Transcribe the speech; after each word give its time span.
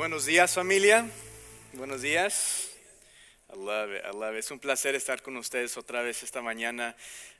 buenos 0.00 0.24
días 0.24 0.54
familia. 0.54 1.06
Buenos 1.74 2.00
días. 2.00 2.70
I 3.52 3.56
love 3.58 3.90
it. 3.92 4.02
I 4.02 4.16
love 4.16 4.34
it. 4.34 4.38
Es 4.38 4.50
un 4.50 4.58
placer 4.58 4.94
estar 4.94 5.20
con 5.20 5.36
ustedes 5.36 5.76
otra 5.76 6.00
vez 6.00 6.22
esta 6.22 6.40
mañana. 6.40 6.94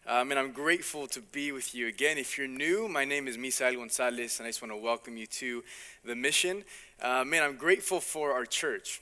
Um, 0.04 0.30
and 0.30 0.38
I'm 0.38 0.52
grateful 0.52 1.08
to 1.08 1.22
be 1.32 1.52
with 1.52 1.74
you 1.74 1.88
again. 1.88 2.18
If 2.18 2.36
you're 2.36 2.46
new, 2.46 2.86
my 2.86 3.06
name 3.06 3.28
is 3.28 3.38
Misael 3.38 3.76
Gonzalez, 3.76 4.40
and 4.40 4.46
I 4.46 4.50
just 4.50 4.60
want 4.60 4.72
to 4.72 4.76
welcome 4.76 5.16
you 5.16 5.26
to 5.26 5.64
the 6.04 6.14
mission. 6.14 6.62
Uh, 7.00 7.24
man, 7.24 7.42
I'm 7.42 7.56
grateful 7.56 7.98
for 7.98 8.34
our 8.34 8.44
church 8.44 9.00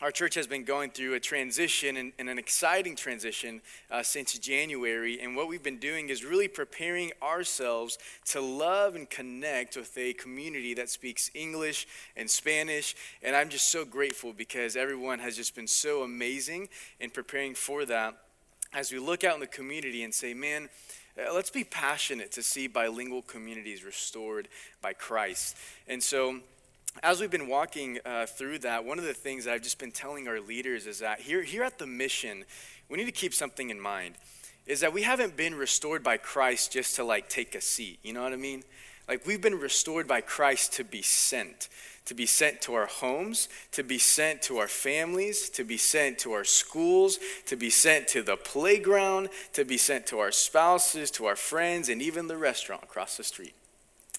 our 0.00 0.12
church 0.12 0.34
has 0.36 0.46
been 0.46 0.62
going 0.62 0.90
through 0.90 1.14
a 1.14 1.20
transition 1.20 1.96
and, 1.96 2.12
and 2.18 2.28
an 2.28 2.38
exciting 2.38 2.94
transition 2.94 3.60
uh, 3.90 4.02
since 4.02 4.38
January. 4.38 5.20
And 5.20 5.34
what 5.34 5.48
we've 5.48 5.62
been 5.62 5.78
doing 5.78 6.08
is 6.08 6.24
really 6.24 6.46
preparing 6.46 7.10
ourselves 7.20 7.98
to 8.26 8.40
love 8.40 8.94
and 8.94 9.10
connect 9.10 9.76
with 9.76 9.96
a 9.98 10.12
community 10.12 10.72
that 10.74 10.88
speaks 10.88 11.30
English 11.34 11.88
and 12.16 12.30
Spanish. 12.30 12.94
And 13.22 13.34
I'm 13.34 13.48
just 13.48 13.72
so 13.72 13.84
grateful 13.84 14.32
because 14.32 14.76
everyone 14.76 15.18
has 15.18 15.36
just 15.36 15.56
been 15.56 15.66
so 15.66 16.02
amazing 16.02 16.68
in 17.00 17.10
preparing 17.10 17.54
for 17.54 17.84
that. 17.86 18.16
As 18.72 18.92
we 18.92 19.00
look 19.00 19.24
out 19.24 19.34
in 19.34 19.40
the 19.40 19.46
community 19.46 20.04
and 20.04 20.14
say, 20.14 20.32
man, 20.32 20.68
uh, 21.18 21.34
let's 21.34 21.50
be 21.50 21.64
passionate 21.64 22.30
to 22.32 22.42
see 22.42 22.68
bilingual 22.68 23.22
communities 23.22 23.82
restored 23.82 24.46
by 24.80 24.92
Christ. 24.92 25.56
And 25.88 26.00
so, 26.00 26.38
as 27.02 27.20
we've 27.20 27.30
been 27.30 27.48
walking 27.48 27.98
uh, 28.04 28.26
through 28.26 28.60
that, 28.60 28.84
one 28.84 28.98
of 28.98 29.04
the 29.04 29.14
things 29.14 29.44
that 29.44 29.54
I've 29.54 29.62
just 29.62 29.78
been 29.78 29.92
telling 29.92 30.28
our 30.28 30.40
leaders 30.40 30.86
is 30.86 31.00
that 31.00 31.20
here, 31.20 31.42
here 31.42 31.62
at 31.62 31.78
the 31.78 31.86
mission, 31.86 32.44
we 32.88 32.96
need 32.96 33.06
to 33.06 33.12
keep 33.12 33.34
something 33.34 33.70
in 33.70 33.80
mind. 33.80 34.16
Is 34.66 34.80
that 34.80 34.92
we 34.92 35.02
haven't 35.02 35.36
been 35.36 35.54
restored 35.54 36.02
by 36.02 36.18
Christ 36.18 36.72
just 36.72 36.96
to 36.96 37.04
like 37.04 37.28
take 37.28 37.54
a 37.54 37.60
seat. 37.60 37.98
You 38.02 38.12
know 38.12 38.22
what 38.22 38.32
I 38.32 38.36
mean? 38.36 38.62
Like 39.08 39.26
we've 39.26 39.40
been 39.40 39.58
restored 39.58 40.06
by 40.06 40.20
Christ 40.20 40.74
to 40.74 40.84
be 40.84 41.00
sent, 41.00 41.68
to 42.04 42.14
be 42.14 42.26
sent 42.26 42.60
to 42.62 42.74
our 42.74 42.86
homes, 42.86 43.48
to 43.72 43.82
be 43.82 43.98
sent 43.98 44.42
to 44.42 44.58
our 44.58 44.68
families, 44.68 45.48
to 45.50 45.64
be 45.64 45.78
sent 45.78 46.18
to 46.18 46.32
our 46.32 46.44
schools, 46.44 47.18
to 47.46 47.56
be 47.56 47.70
sent 47.70 48.08
to 48.08 48.22
the 48.22 48.36
playground, 48.36 49.30
to 49.54 49.64
be 49.64 49.78
sent 49.78 50.06
to 50.08 50.18
our 50.18 50.32
spouses, 50.32 51.10
to 51.12 51.24
our 51.24 51.36
friends, 51.36 51.88
and 51.88 52.02
even 52.02 52.28
the 52.28 52.36
restaurant 52.36 52.82
across 52.82 53.16
the 53.16 53.24
street. 53.24 53.54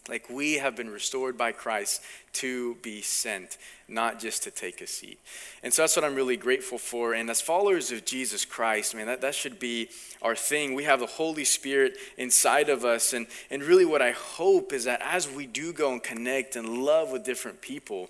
Like 0.09 0.29
we 0.29 0.55
have 0.55 0.75
been 0.75 0.89
restored 0.89 1.37
by 1.37 1.51
Christ 1.51 2.01
to 2.33 2.75
be 2.75 3.01
sent, 3.01 3.57
not 3.87 4.19
just 4.19 4.43
to 4.43 4.51
take 4.51 4.81
a 4.81 4.87
seat. 4.87 5.19
And 5.63 5.73
so 5.73 5.83
that's 5.83 5.95
what 5.95 6.05
I'm 6.05 6.15
really 6.15 6.37
grateful 6.37 6.77
for. 6.77 7.13
And 7.13 7.29
as 7.29 7.41
followers 7.41 7.91
of 7.91 8.05
Jesus 8.05 8.45
Christ, 8.45 8.95
man, 8.95 9.07
that, 9.07 9.21
that 9.21 9.35
should 9.35 9.59
be 9.59 9.89
our 10.21 10.35
thing. 10.35 10.73
We 10.73 10.83
have 10.83 10.99
the 10.99 11.05
Holy 11.05 11.45
Spirit 11.45 11.97
inside 12.17 12.69
of 12.69 12.85
us. 12.85 13.13
And, 13.13 13.27
and 13.49 13.63
really, 13.63 13.85
what 13.85 14.01
I 14.01 14.11
hope 14.11 14.73
is 14.73 14.85
that 14.85 15.01
as 15.03 15.29
we 15.29 15.45
do 15.45 15.73
go 15.73 15.91
and 15.93 16.01
connect 16.01 16.55
and 16.55 16.79
love 16.79 17.11
with 17.11 17.23
different 17.23 17.61
people, 17.61 18.09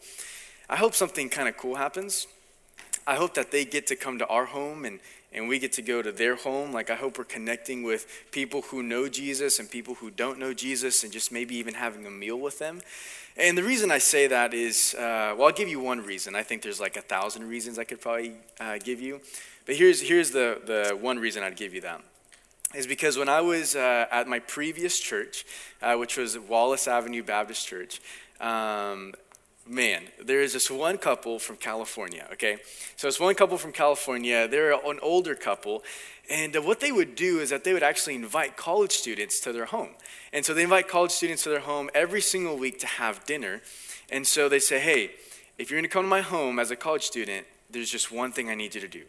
I 0.69 0.75
hope 0.75 0.93
something 0.93 1.29
kind 1.29 1.47
of 1.49 1.57
cool 1.57 1.75
happens. 1.75 2.27
I 3.07 3.15
hope 3.15 3.33
that 3.35 3.51
they 3.51 3.65
get 3.65 3.87
to 3.87 3.95
come 3.95 4.19
to 4.19 4.27
our 4.27 4.45
home 4.45 4.85
and, 4.85 4.99
and 5.31 5.47
we 5.47 5.59
get 5.59 5.73
to 5.73 5.81
go 5.81 6.01
to 6.01 6.11
their 6.11 6.35
home. 6.35 6.71
Like, 6.71 6.89
I 6.89 6.95
hope 6.95 7.17
we're 7.17 7.23
connecting 7.23 7.83
with 7.83 8.07
people 8.31 8.63
who 8.63 8.81
know 8.81 9.07
Jesus 9.07 9.59
and 9.59 9.69
people 9.69 9.95
who 9.95 10.09
don't 10.09 10.39
know 10.39 10.53
Jesus 10.53 11.03
and 11.03 11.13
just 11.13 11.31
maybe 11.31 11.55
even 11.55 11.75
having 11.75 12.05
a 12.05 12.11
meal 12.11 12.39
with 12.39 12.59
them. 12.59 12.81
And 13.37 13.57
the 13.57 13.63
reason 13.63 13.91
I 13.91 13.99
say 13.99 14.27
that 14.27 14.53
is, 14.53 14.95
uh, 14.95 15.35
well, 15.37 15.47
I'll 15.47 15.53
give 15.53 15.69
you 15.69 15.79
one 15.79 16.03
reason. 16.03 16.35
I 16.35 16.43
think 16.43 16.61
there's 16.61 16.79
like 16.79 16.97
a 16.97 17.01
thousand 17.01 17.47
reasons 17.47 17.79
I 17.79 17.83
could 17.83 18.01
probably 18.01 18.33
uh, 18.59 18.79
give 18.79 18.99
you. 18.99 19.21
But 19.65 19.75
here's, 19.75 20.01
here's 20.01 20.31
the, 20.31 20.59
the 20.65 20.97
one 20.97 21.19
reason 21.19 21.43
I'd 21.43 21.55
give 21.55 21.73
you 21.73 21.81
that. 21.81 22.01
Is 22.75 22.85
because 22.85 23.17
when 23.17 23.29
I 23.29 23.41
was 23.41 23.75
uh, 23.75 24.05
at 24.11 24.27
my 24.27 24.39
previous 24.39 24.99
church, 24.99 25.45
uh, 25.81 25.95
which 25.95 26.17
was 26.17 26.37
Wallace 26.37 26.87
Avenue 26.87 27.23
Baptist 27.23 27.67
Church, 27.67 27.99
um, 28.39 29.13
man, 29.69 30.03
there 30.21 30.41
is 30.41 30.53
this 30.53 30.69
one 30.71 30.97
couple 30.97 31.37
from 31.39 31.55
California, 31.55 32.27
okay? 32.33 32.57
So 32.95 33.07
it's 33.07 33.19
one 33.19 33.35
couple 33.35 33.57
from 33.57 33.71
California. 33.71 34.47
They're 34.47 34.73
an 34.73 34.99
older 35.01 35.35
couple. 35.35 35.83
And 36.29 36.55
uh, 36.55 36.61
what 36.61 36.79
they 36.79 36.91
would 36.91 37.15
do 37.15 37.39
is 37.39 37.51
that 37.51 37.63
they 37.63 37.73
would 37.73 37.83
actually 37.83 38.15
invite 38.15 38.57
college 38.57 38.91
students 38.91 39.39
to 39.41 39.53
their 39.53 39.65
home. 39.65 39.89
And 40.33 40.43
so 40.43 40.53
they 40.53 40.63
invite 40.63 40.87
college 40.87 41.11
students 41.11 41.43
to 41.43 41.49
their 41.49 41.59
home 41.59 41.89
every 41.93 42.21
single 42.21 42.57
week 42.57 42.79
to 42.79 42.87
have 42.87 43.23
dinner. 43.25 43.61
And 44.11 44.25
so 44.25 44.49
they 44.49 44.59
say, 44.59 44.79
hey, 44.79 45.11
if 45.57 45.69
you're 45.69 45.79
going 45.79 45.89
to 45.89 45.93
come 45.93 46.05
to 46.05 46.09
my 46.09 46.21
home 46.21 46.57
as 46.57 46.71
a 46.71 46.75
college 46.75 47.03
student, 47.03 47.45
there's 47.69 47.91
just 47.91 48.11
one 48.11 48.31
thing 48.31 48.49
I 48.49 48.55
need 48.55 48.75
you 48.75 48.81
to 48.81 48.87
do 48.87 49.03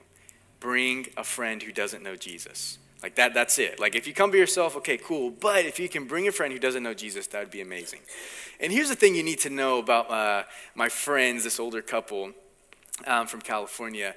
bring 0.60 1.06
a 1.16 1.24
friend 1.24 1.62
who 1.62 1.72
doesn't 1.72 2.02
know 2.02 2.16
Jesus. 2.16 2.78
Like 3.02 3.14
that, 3.14 3.32
that's 3.32 3.58
it. 3.58 3.80
Like 3.80 3.94
if 3.94 4.06
you 4.06 4.12
come 4.12 4.30
by 4.30 4.36
yourself, 4.36 4.76
okay, 4.76 4.98
cool. 4.98 5.30
But 5.30 5.64
if 5.64 5.78
you 5.80 5.88
can 5.88 6.06
bring 6.06 6.28
a 6.28 6.32
friend 6.32 6.52
who 6.52 6.58
doesn't 6.58 6.82
know 6.82 6.94
Jesus, 6.94 7.26
that 7.28 7.40
would 7.40 7.50
be 7.50 7.60
amazing. 7.60 8.00
And 8.60 8.72
here's 8.72 8.88
the 8.88 8.96
thing 8.96 9.14
you 9.14 9.22
need 9.22 9.40
to 9.40 9.50
know 9.50 9.78
about 9.78 10.10
uh, 10.10 10.44
my 10.74 10.88
friends, 10.88 11.44
this 11.44 11.58
older 11.58 11.80
couple 11.80 12.32
um, 13.06 13.26
from 13.26 13.40
California. 13.40 14.14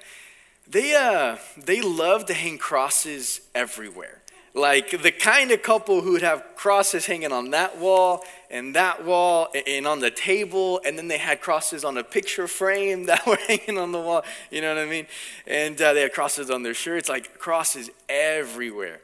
They, 0.66 0.94
uh, 0.94 1.36
they 1.56 1.80
love 1.80 2.26
to 2.26 2.34
hang 2.34 2.58
crosses 2.58 3.40
everywhere. 3.54 4.22
Like 4.56 5.02
the 5.02 5.10
kind 5.10 5.50
of 5.50 5.64
couple 5.64 6.00
who 6.02 6.12
would 6.12 6.22
have 6.22 6.44
crosses 6.54 7.06
hanging 7.06 7.32
on 7.32 7.50
that 7.50 7.76
wall 7.78 8.24
and 8.48 8.72
that 8.76 9.04
wall 9.04 9.48
and 9.66 9.84
on 9.84 9.98
the 9.98 10.12
table, 10.12 10.80
and 10.84 10.96
then 10.96 11.08
they 11.08 11.18
had 11.18 11.40
crosses 11.40 11.84
on 11.84 11.98
a 11.98 12.04
picture 12.04 12.46
frame 12.46 13.06
that 13.06 13.26
were 13.26 13.38
hanging 13.48 13.78
on 13.78 13.90
the 13.90 14.00
wall. 14.00 14.24
You 14.52 14.60
know 14.60 14.72
what 14.72 14.82
I 14.82 14.86
mean? 14.86 15.06
And 15.46 15.80
uh, 15.82 15.92
they 15.92 16.02
had 16.02 16.12
crosses 16.12 16.50
on 16.50 16.62
their 16.62 16.74
shirts, 16.74 17.08
like 17.08 17.38
crosses 17.38 17.90
everywhere. 18.08 19.00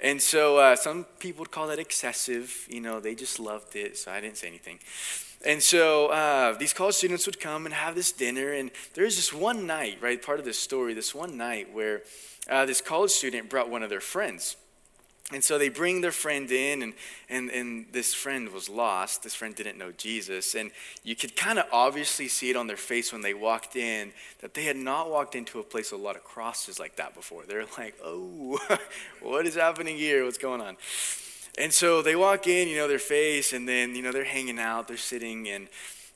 And 0.00 0.20
so 0.20 0.58
uh, 0.58 0.74
some 0.74 1.04
people 1.20 1.42
would 1.42 1.52
call 1.52 1.68
that 1.68 1.78
excessive. 1.78 2.66
You 2.68 2.80
know, 2.80 2.98
they 2.98 3.14
just 3.14 3.38
loved 3.38 3.76
it, 3.76 3.96
so 3.96 4.10
I 4.10 4.20
didn't 4.20 4.36
say 4.36 4.48
anything. 4.48 4.80
And 5.46 5.62
so 5.62 6.08
uh, 6.08 6.58
these 6.58 6.72
college 6.72 6.96
students 6.96 7.24
would 7.26 7.38
come 7.38 7.66
and 7.66 7.74
have 7.74 7.94
this 7.94 8.10
dinner. 8.10 8.52
And 8.52 8.72
there's 8.94 9.14
this 9.14 9.32
one 9.32 9.64
night, 9.64 9.98
right, 10.00 10.20
part 10.20 10.40
of 10.40 10.44
this 10.44 10.58
story, 10.58 10.92
this 10.92 11.14
one 11.14 11.36
night 11.36 11.72
where 11.72 12.02
uh, 12.50 12.66
this 12.66 12.80
college 12.80 13.12
student 13.12 13.48
brought 13.48 13.70
one 13.70 13.84
of 13.84 13.90
their 13.90 14.00
friends. 14.00 14.56
And 15.30 15.42
so 15.42 15.56
they 15.56 15.68
bring 15.68 16.00
their 16.00 16.12
friend 16.12 16.50
in, 16.50 16.82
and, 16.82 16.94
and, 17.30 17.48
and 17.50 17.86
this 17.92 18.12
friend 18.12 18.50
was 18.50 18.68
lost. 18.68 19.22
This 19.22 19.34
friend 19.34 19.54
didn't 19.54 19.78
know 19.78 19.92
Jesus. 19.92 20.54
And 20.54 20.70
you 21.04 21.14
could 21.14 21.36
kind 21.36 21.58
of 21.58 21.66
obviously 21.72 22.28
see 22.28 22.50
it 22.50 22.56
on 22.56 22.66
their 22.66 22.76
face 22.76 23.12
when 23.12 23.22
they 23.22 23.32
walked 23.32 23.76
in 23.76 24.12
that 24.40 24.52
they 24.54 24.64
had 24.64 24.76
not 24.76 25.10
walked 25.10 25.34
into 25.34 25.60
a 25.60 25.62
place 25.62 25.92
with 25.92 26.00
a 26.00 26.04
lot 26.04 26.16
of 26.16 26.24
crosses 26.24 26.78
like 26.78 26.96
that 26.96 27.14
before. 27.14 27.44
They're 27.46 27.64
like, 27.78 27.94
oh, 28.04 28.58
what 29.22 29.46
is 29.46 29.54
happening 29.54 29.96
here? 29.96 30.24
What's 30.24 30.38
going 30.38 30.60
on? 30.60 30.76
And 31.56 31.72
so 31.72 32.02
they 32.02 32.16
walk 32.16 32.46
in, 32.46 32.68
you 32.68 32.76
know, 32.76 32.88
their 32.88 32.98
face, 32.98 33.52
and 33.52 33.68
then, 33.68 33.94
you 33.94 34.02
know, 34.02 34.10
they're 34.10 34.24
hanging 34.24 34.58
out, 34.58 34.88
they're 34.88 34.96
sitting, 34.96 35.48
and 35.48 35.68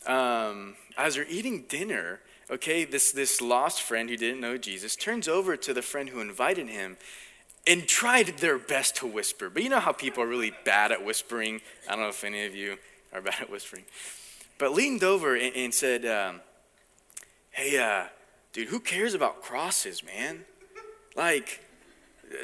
um, 0.07 0.77
as 0.97 1.15
they're 1.15 1.27
eating 1.29 1.63
dinner, 1.69 2.21
okay, 2.51 2.85
this, 2.85 3.13
this 3.13 3.41
lost 3.41 3.83
friend 3.83 4.09
who 4.09 4.17
didn't 4.17 4.41
know 4.41 4.57
Jesus 4.57 4.97
turns 4.97 5.29
over 5.29 5.57
to 5.57 5.75
the 5.75 5.83
friend 5.83 6.09
who 6.09 6.21
invited 6.21 6.69
him 6.69 6.97
and 7.67 7.87
tried 7.87 8.39
their 8.39 8.59
best 8.59 8.97
to 8.97 9.07
whisper. 9.07 9.51
But 9.51 9.63
you 9.63 9.69
know 9.69 9.81
how 9.81 9.93
people 9.93 10.23
are 10.23 10.29
really 10.29 10.53
bad 10.65 10.93
at 10.93 11.05
whispering? 11.05 11.61
I 11.89 11.93
don't 11.93 12.03
know 12.03 12.09
if 12.09 12.25
any 12.25 12.45
of 12.47 12.55
you 12.55 12.79
are 13.13 13.21
bad 13.21 13.41
at 13.41 13.51
whispering. 13.51 13.85
But 14.59 14.73
leaned 14.73 15.03
over 15.03 15.35
and, 15.35 15.55
and 15.55 15.75
said, 15.75 16.07
um, 16.07 16.41
Hey, 17.51 17.79
uh, 17.79 18.09
dude, 18.53 18.69
who 18.69 18.81
cares 18.81 19.15
about 19.15 19.41
crosses, 19.41 20.05
man? 20.05 20.45
Like, 21.17 21.65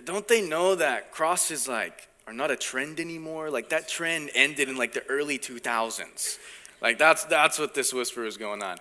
don't 0.05 0.27
they 0.27 0.41
know 0.41 0.75
that 0.75 1.13
crosses, 1.13 1.69
like, 1.69 2.09
are 2.27 2.33
not 2.33 2.51
a 2.51 2.57
trend 2.57 2.99
anymore? 2.99 3.51
Like, 3.51 3.69
that 3.69 3.89
trend 3.89 4.31
ended 4.35 4.71
in, 4.71 4.77
like, 4.77 4.95
the 4.95 5.05
early 5.09 5.39
2000s. 5.39 6.39
Like, 6.81 6.99
that's, 6.99 7.25
that's 7.25 7.59
what 7.59 7.75
this 7.75 7.93
whisper 7.93 8.25
is 8.25 8.39
going 8.39 8.63
on. 8.63 8.79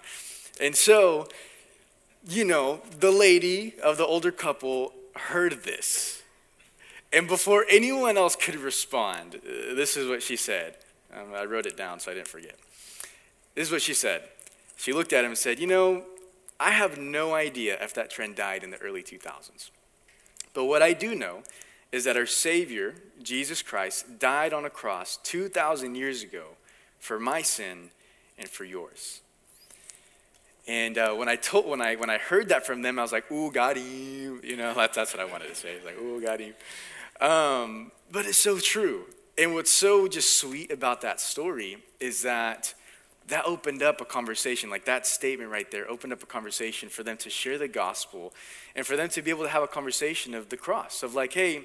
And 0.61 0.73
so, 0.73 1.27
you 2.25 2.45
know, 2.45 2.81
the 2.97 3.11
lady 3.11 3.73
of 3.83 3.97
the 3.97 4.05
older 4.05 4.31
couple 4.31 4.93
heard 5.15 5.63
this 5.63 6.20
and 7.13 7.27
before 7.27 7.65
anyone 7.69 8.17
else 8.17 8.35
could 8.35 8.55
respond, 8.55 9.35
uh, 9.35 9.75
this 9.75 9.97
is 9.97 10.07
what 10.07 10.23
she 10.23 10.35
said. 10.35 10.77
Um, 11.13 11.33
I 11.35 11.43
wrote 11.43 11.65
it 11.65 11.75
down 11.75 11.99
so 11.99 12.11
I 12.11 12.13
didn't 12.13 12.27
forget. 12.27 12.55
This 13.55 13.67
is 13.67 13.71
what 13.71 13.81
she 13.81 13.93
said. 13.93 14.23
She 14.77 14.93
looked 14.93 15.13
at 15.13 15.25
him 15.25 15.31
and 15.31 15.37
said, 15.37 15.59
You 15.59 15.67
know, 15.67 16.03
I 16.59 16.71
have 16.71 16.97
no 16.97 17.33
idea 17.33 17.77
if 17.81 17.93
that 17.95 18.09
trend 18.09 18.35
died 18.35 18.63
in 18.63 18.71
the 18.71 18.77
early 18.77 19.03
2000s. 19.03 19.71
But 20.53 20.65
what 20.65 20.81
I 20.81 20.93
do 20.93 21.15
know 21.15 21.43
is 21.91 22.05
that 22.05 22.15
our 22.15 22.25
Savior, 22.25 22.95
Jesus 23.21 23.61
Christ, 23.61 24.19
died 24.19 24.53
on 24.53 24.63
a 24.63 24.69
cross 24.69 25.19
2,000 25.23 25.95
years 25.95 26.23
ago 26.23 26.43
for 26.99 27.19
my 27.19 27.41
sin 27.41 27.89
and 28.37 28.47
for 28.47 28.63
yours. 28.63 29.21
And 30.67 30.97
uh, 30.97 31.13
when 31.13 31.27
I 31.27 31.35
told, 31.35 31.67
when 31.67 31.81
I 31.81 31.95
when 31.95 32.09
I 32.09 32.17
heard 32.17 32.49
that 32.49 32.65
from 32.65 32.83
them, 32.83 32.99
I 32.99 33.01
was 33.01 33.11
like, 33.11 33.31
"Ooh, 33.31 33.51
got 33.51 33.77
him!" 33.77 34.41
You 34.43 34.55
know, 34.55 34.73
that's, 34.75 34.95
that's 34.95 35.13
what 35.13 35.19
I 35.19 35.25
wanted 35.25 35.49
to 35.49 35.55
say. 35.55 35.77
Like, 35.83 35.97
"Ooh, 35.97 36.21
got 36.21 36.39
him." 36.39 36.53
Um, 37.21 37.91
but 38.11 38.25
it's 38.25 38.37
so 38.37 38.59
true. 38.59 39.05
And 39.37 39.53
what's 39.53 39.71
so 39.71 40.07
just 40.07 40.37
sweet 40.37 40.71
about 40.71 41.01
that 41.01 41.21
story 41.21 41.77
is 41.99 42.23
that 42.23 42.73
that 43.27 43.45
opened 43.45 43.81
up 43.81 44.01
a 44.01 44.05
conversation, 44.05 44.69
like 44.69 44.85
that 44.85 45.07
statement 45.07 45.49
right 45.49 45.69
there 45.71 45.89
opened 45.89 46.11
up 46.11 46.21
a 46.21 46.25
conversation 46.25 46.89
for 46.89 47.03
them 47.03 47.15
to 47.17 47.29
share 47.29 47.57
the 47.57 47.67
gospel 47.67 48.33
and 48.75 48.85
for 48.85 48.97
them 48.97 49.07
to 49.09 49.21
be 49.21 49.29
able 49.29 49.43
to 49.43 49.49
have 49.49 49.63
a 49.63 49.67
conversation 49.67 50.33
of 50.33 50.49
the 50.49 50.57
cross, 50.57 51.03
of 51.03 51.15
like, 51.15 51.33
hey, 51.33 51.61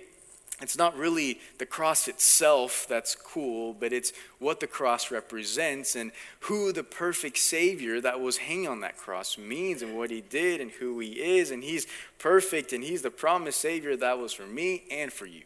it's 0.63 0.79
not 0.79 0.97
really 0.97 1.39
the 1.59 1.67
cross 1.67 2.09
itself 2.09 2.87
that's 2.89 3.15
cool, 3.15 3.75
but 3.75 3.93
it's 3.93 4.13
what 4.39 4.61
the 4.61 4.67
cross 4.67 5.11
represents 5.11 5.95
and 5.95 6.13
who 6.41 6.73
the 6.73 6.83
perfect 6.83 7.37
Savior 7.37 8.01
that 8.01 8.21
was 8.21 8.39
hanging 8.39 8.69
on 8.69 8.81
that 8.81 8.97
cross 8.97 9.37
means 9.37 9.83
and 9.83 9.97
what 9.97 10.11
he 10.11 10.23
did 10.23 10.63
and 10.63 10.71
who 10.71 10.99
he 10.99 11.39
is. 11.39 11.51
And 11.51 11.63
he's 11.63 11.87
perfect 12.19 12.73
and 12.73 12.83
he's 12.83 13.03
the 13.03 13.11
promised 13.11 13.61
Savior 13.61 13.97
that 13.97 14.19
was 14.19 14.33
for 14.33 14.47
me 14.47 14.85
and 14.91 15.13
for 15.13 15.27
you. 15.27 15.43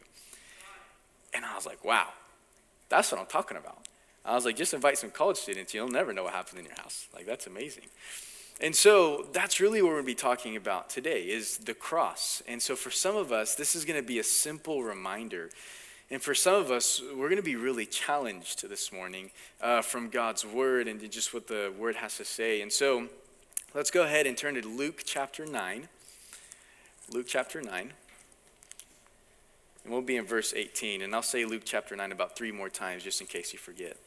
And 1.33 1.43
I 1.43 1.55
was 1.55 1.65
like, 1.65 1.83
wow, 1.83 2.07
that's 2.87 3.11
what 3.11 3.19
I'm 3.19 3.27
talking 3.27 3.57
about. 3.57 3.87
I 4.23 4.35
was 4.35 4.45
like, 4.45 4.55
just 4.55 4.73
invite 4.73 4.97
some 4.97 5.11
college 5.11 5.37
students. 5.37 5.73
You'll 5.73 5.89
never 5.89 6.13
know 6.13 6.23
what 6.23 6.33
happened 6.33 6.59
in 6.59 6.65
your 6.65 6.75
house. 6.75 7.07
Like, 7.13 7.25
that's 7.25 7.47
amazing. 7.47 7.85
And 8.59 8.75
so 8.75 9.27
that's 9.33 9.59
really 9.59 9.81
what 9.81 9.89
we're 9.89 9.95
going 9.95 10.05
to 10.05 10.11
be 10.11 10.15
talking 10.15 10.55
about 10.55 10.89
today 10.89 11.23
is 11.23 11.57
the 11.57 11.73
cross. 11.73 12.43
And 12.47 12.61
so 12.61 12.75
for 12.75 12.91
some 12.91 13.15
of 13.15 13.31
us, 13.31 13.55
this 13.55 13.75
is 13.75 13.85
going 13.85 13.99
to 13.99 14.05
be 14.05 14.19
a 14.19 14.23
simple 14.23 14.83
reminder. 14.83 15.49
And 16.11 16.21
for 16.21 16.35
some 16.35 16.55
of 16.55 16.69
us, 16.69 17.01
we're 17.15 17.29
going 17.29 17.37
to 17.37 17.41
be 17.41 17.55
really 17.55 17.85
challenged 17.85 18.67
this 18.67 18.91
morning 18.91 19.31
uh, 19.61 19.81
from 19.81 20.09
God's 20.09 20.45
word 20.45 20.87
and 20.87 21.09
just 21.09 21.33
what 21.33 21.47
the 21.47 21.73
word 21.77 21.95
has 21.95 22.17
to 22.17 22.25
say. 22.25 22.61
And 22.61 22.71
so 22.71 23.07
let's 23.73 23.89
go 23.89 24.03
ahead 24.03 24.27
and 24.27 24.37
turn 24.37 24.55
to 24.55 24.67
Luke 24.67 25.03
chapter 25.05 25.45
9. 25.45 25.87
Luke 27.11 27.25
chapter 27.27 27.61
9. 27.61 27.93
And 29.83 29.91
we'll 29.91 30.01
be 30.01 30.17
in 30.17 30.25
verse 30.25 30.53
18. 30.53 31.01
And 31.01 31.15
I'll 31.15 31.21
say 31.21 31.45
Luke 31.45 31.63
chapter 31.65 31.95
9 31.95 32.11
about 32.11 32.35
three 32.35 32.51
more 32.51 32.69
times 32.69 33.03
just 33.03 33.21
in 33.21 33.27
case 33.27 33.53
you 33.53 33.59
forget. 33.59 33.97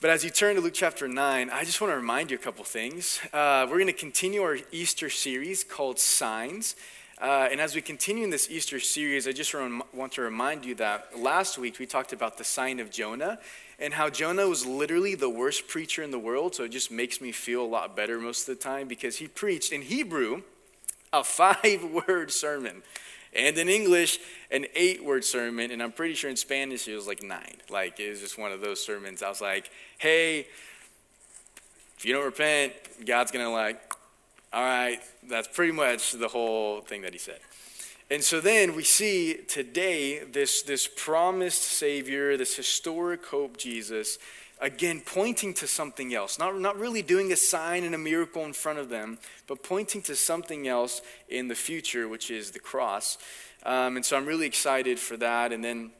But 0.00 0.10
as 0.10 0.22
you 0.22 0.30
turn 0.30 0.54
to 0.54 0.60
Luke 0.60 0.74
chapter 0.74 1.08
9, 1.08 1.50
I 1.50 1.64
just 1.64 1.80
want 1.80 1.92
to 1.92 1.96
remind 1.96 2.30
you 2.30 2.36
a 2.36 2.40
couple 2.40 2.64
things. 2.64 3.18
Uh, 3.32 3.66
we're 3.68 3.78
going 3.78 3.88
to 3.88 3.92
continue 3.92 4.42
our 4.42 4.56
Easter 4.70 5.10
series 5.10 5.64
called 5.64 5.98
Signs. 5.98 6.76
Uh, 7.20 7.48
and 7.50 7.60
as 7.60 7.74
we 7.74 7.80
continue 7.80 8.22
in 8.22 8.30
this 8.30 8.48
Easter 8.48 8.78
series, 8.78 9.26
I 9.26 9.32
just 9.32 9.52
want 9.52 10.12
to 10.12 10.22
remind 10.22 10.64
you 10.64 10.76
that 10.76 11.18
last 11.18 11.58
week 11.58 11.80
we 11.80 11.86
talked 11.86 12.12
about 12.12 12.38
the 12.38 12.44
sign 12.44 12.78
of 12.78 12.92
Jonah 12.92 13.40
and 13.80 13.92
how 13.92 14.08
Jonah 14.08 14.46
was 14.46 14.64
literally 14.64 15.16
the 15.16 15.28
worst 15.28 15.66
preacher 15.66 16.04
in 16.04 16.12
the 16.12 16.18
world. 16.20 16.54
So 16.54 16.62
it 16.62 16.68
just 16.68 16.92
makes 16.92 17.20
me 17.20 17.32
feel 17.32 17.64
a 17.64 17.66
lot 17.66 17.96
better 17.96 18.20
most 18.20 18.48
of 18.48 18.56
the 18.56 18.62
time 18.62 18.86
because 18.86 19.16
he 19.16 19.26
preached 19.26 19.72
in 19.72 19.82
Hebrew 19.82 20.42
a 21.12 21.24
five 21.24 21.82
word 22.06 22.30
sermon 22.30 22.84
and 23.34 23.56
in 23.58 23.68
English, 23.68 24.18
an 24.50 24.66
eight 24.74 25.04
word 25.04 25.24
sermon. 25.24 25.70
And 25.70 25.82
I'm 25.82 25.92
pretty 25.92 26.14
sure 26.14 26.30
in 26.30 26.36
Spanish 26.36 26.88
it 26.88 26.94
was 26.94 27.06
like 27.06 27.22
nine. 27.22 27.56
Like 27.70 28.00
it 28.00 28.10
was 28.10 28.20
just 28.20 28.38
one 28.38 28.52
of 28.52 28.60
those 28.60 28.84
sermons. 28.84 29.22
I 29.22 29.28
was 29.28 29.40
like, 29.40 29.70
hey, 29.98 30.46
if 31.96 32.04
you 32.04 32.12
don't 32.12 32.24
repent, 32.24 32.72
God's 33.04 33.30
going 33.30 33.44
to 33.44 33.50
like, 33.50 33.80
all 34.52 34.62
right, 34.62 35.00
that's 35.28 35.48
pretty 35.48 35.72
much 35.72 36.12
the 36.12 36.28
whole 36.28 36.80
thing 36.80 37.02
that 37.02 37.12
he 37.12 37.18
said. 37.18 37.40
And 38.10 38.24
so 38.24 38.40
then 38.40 38.74
we 38.74 38.84
see 38.84 39.34
today 39.46 40.20
this, 40.20 40.62
this 40.62 40.88
promised 40.88 41.62
Savior, 41.62 42.38
this 42.38 42.56
historic 42.56 43.26
hope, 43.26 43.58
Jesus, 43.58 44.18
again 44.60 45.00
pointing 45.04 45.54
to 45.54 45.66
something 45.66 46.14
else. 46.14 46.38
Not, 46.38 46.58
not 46.58 46.78
really 46.78 47.02
doing 47.02 47.32
a 47.32 47.36
sign 47.36 47.84
and 47.84 47.94
a 47.94 47.98
miracle 47.98 48.44
in 48.44 48.52
front 48.52 48.78
of 48.78 48.88
them, 48.88 49.18
but 49.46 49.62
pointing 49.62 50.02
to 50.02 50.16
something 50.16 50.66
else 50.66 51.00
in 51.28 51.48
the 51.48 51.54
future, 51.54 52.08
which 52.08 52.30
is 52.30 52.50
the 52.50 52.58
cross. 52.58 53.18
Um, 53.64 53.96
and 53.96 54.04
so 54.04 54.16
I'm 54.16 54.26
really 54.26 54.46
excited 54.46 54.98
for 54.98 55.16
that. 55.18 55.52
And 55.52 55.64
then 55.64 55.90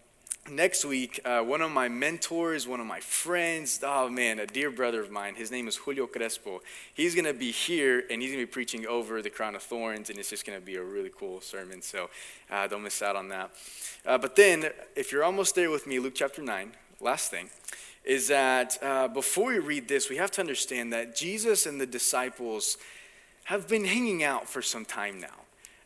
next 0.50 0.84
week, 0.84 1.20
uh, 1.24 1.40
one 1.40 1.60
of 1.60 1.70
my 1.70 1.88
mentors, 1.88 2.66
one 2.66 2.80
of 2.80 2.86
my 2.86 3.00
friends, 3.00 3.80
oh 3.82 4.08
man, 4.08 4.38
a 4.38 4.46
dear 4.46 4.70
brother 4.70 5.00
of 5.00 5.10
mine, 5.10 5.34
his 5.34 5.50
name 5.50 5.68
is 5.68 5.76
Julio 5.76 6.06
Crespo. 6.06 6.60
He's 6.94 7.14
going 7.14 7.26
to 7.26 7.34
be 7.34 7.50
here 7.50 8.04
and 8.10 8.22
he's 8.22 8.30
going 8.30 8.42
to 8.42 8.46
be 8.46 8.52
preaching 8.52 8.86
over 8.86 9.22
the 9.22 9.30
crown 9.30 9.54
of 9.54 9.62
thorns, 9.62 10.10
and 10.10 10.18
it's 10.18 10.30
just 10.30 10.46
going 10.46 10.58
to 10.58 10.64
be 10.64 10.76
a 10.76 10.82
really 10.82 11.10
cool 11.16 11.40
sermon. 11.40 11.82
So 11.82 12.10
uh, 12.50 12.66
don't 12.66 12.82
miss 12.82 13.02
out 13.02 13.16
on 13.16 13.28
that. 13.28 13.50
Uh, 14.06 14.18
but 14.18 14.36
then, 14.36 14.70
if 14.96 15.12
you're 15.12 15.24
almost 15.24 15.54
there 15.54 15.70
with 15.70 15.86
me, 15.86 15.98
Luke 15.98 16.14
chapter 16.14 16.42
9, 16.42 16.72
last 17.00 17.30
thing 17.30 17.50
is 18.04 18.28
that 18.28 18.78
uh, 18.82 19.08
before 19.08 19.48
we 19.48 19.58
read 19.58 19.88
this, 19.88 20.08
we 20.08 20.16
have 20.16 20.30
to 20.32 20.40
understand 20.40 20.92
that 20.92 21.14
Jesus 21.14 21.66
and 21.66 21.80
the 21.80 21.86
disciples 21.86 22.78
have 23.44 23.68
been 23.68 23.84
hanging 23.84 24.22
out 24.22 24.48
for 24.48 24.62
some 24.62 24.84
time 24.84 25.20
now. 25.20 25.28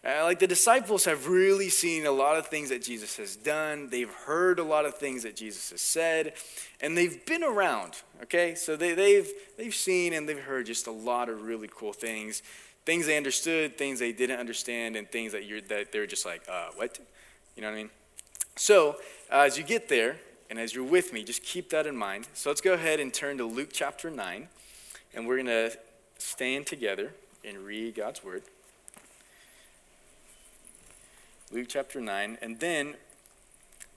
Uh, 0.05 0.25
like 0.25 0.41
the 0.41 0.49
disciples 0.49 1.05
have 1.05 1.29
really 1.29 1.69
seen 1.69 2.06
a 2.06 2.11
lot 2.11 2.37
of 2.37 2.49
things 2.49 2.70
that 2.70 2.82
Jesus 2.82 3.17
has 3.19 3.37
done. 3.37 3.88
They've 3.88 4.11
heard 4.11 4.59
a 4.59 4.64
lot 4.64 4.85
of 4.85 4.97
things 4.97 5.23
that 5.23 5.37
Jesus 5.37 5.70
has 5.70 5.81
said, 5.81 6.32
and 6.81 6.99
they've 6.99 7.25
been 7.25 7.44
around. 7.44 8.03
Okay, 8.25 8.56
so 8.56 8.75
they, 8.75 8.94
they've 8.94 9.31
they've 9.56 9.75
seen 9.75 10.12
and 10.12 10.29
they've 10.29 10.41
heard 10.41 10.67
just 10.67 10.88
a 10.88 10.91
lot 10.91 11.29
of 11.29 11.43
really 11.43 11.69
cool 11.73 11.93
things, 11.93 12.43
things 12.85 13.06
they 13.06 13.17
understood, 13.17 13.79
things 13.79 14.00
they 14.00 14.11
didn't 14.11 14.41
understand, 14.41 14.97
and 14.97 15.08
things 15.08 15.31
that 15.31 15.44
you're 15.44 15.61
that 15.61 15.93
they're 15.93 16.06
just 16.06 16.26
like, 16.26 16.43
uh, 16.50 16.70
what? 16.75 16.99
You 17.55 17.62
know 17.62 17.69
what 17.69 17.75
I 17.75 17.82
mean? 17.82 17.91
So 18.56 18.97
uh, 19.31 19.43
as 19.43 19.56
you 19.56 19.62
get 19.62 19.88
there, 19.88 20.17
and 20.52 20.60
as 20.60 20.75
you're 20.75 20.84
with 20.84 21.14
me, 21.14 21.25
just 21.25 21.43
keep 21.43 21.70
that 21.70 21.87
in 21.87 21.96
mind. 21.96 22.28
So 22.34 22.50
let's 22.50 22.60
go 22.60 22.75
ahead 22.75 23.00
and 23.00 23.10
turn 23.10 23.38
to 23.38 23.46
Luke 23.46 23.70
chapter 23.72 24.10
9, 24.10 24.49
and 25.14 25.26
we're 25.26 25.37
going 25.37 25.46
to 25.46 25.72
stand 26.19 26.66
together 26.66 27.14
and 27.43 27.56
read 27.60 27.94
God's 27.94 28.22
word. 28.22 28.43
Luke 31.50 31.69
chapter 31.70 32.02
9, 32.02 32.37
and 32.43 32.60
then 32.60 32.96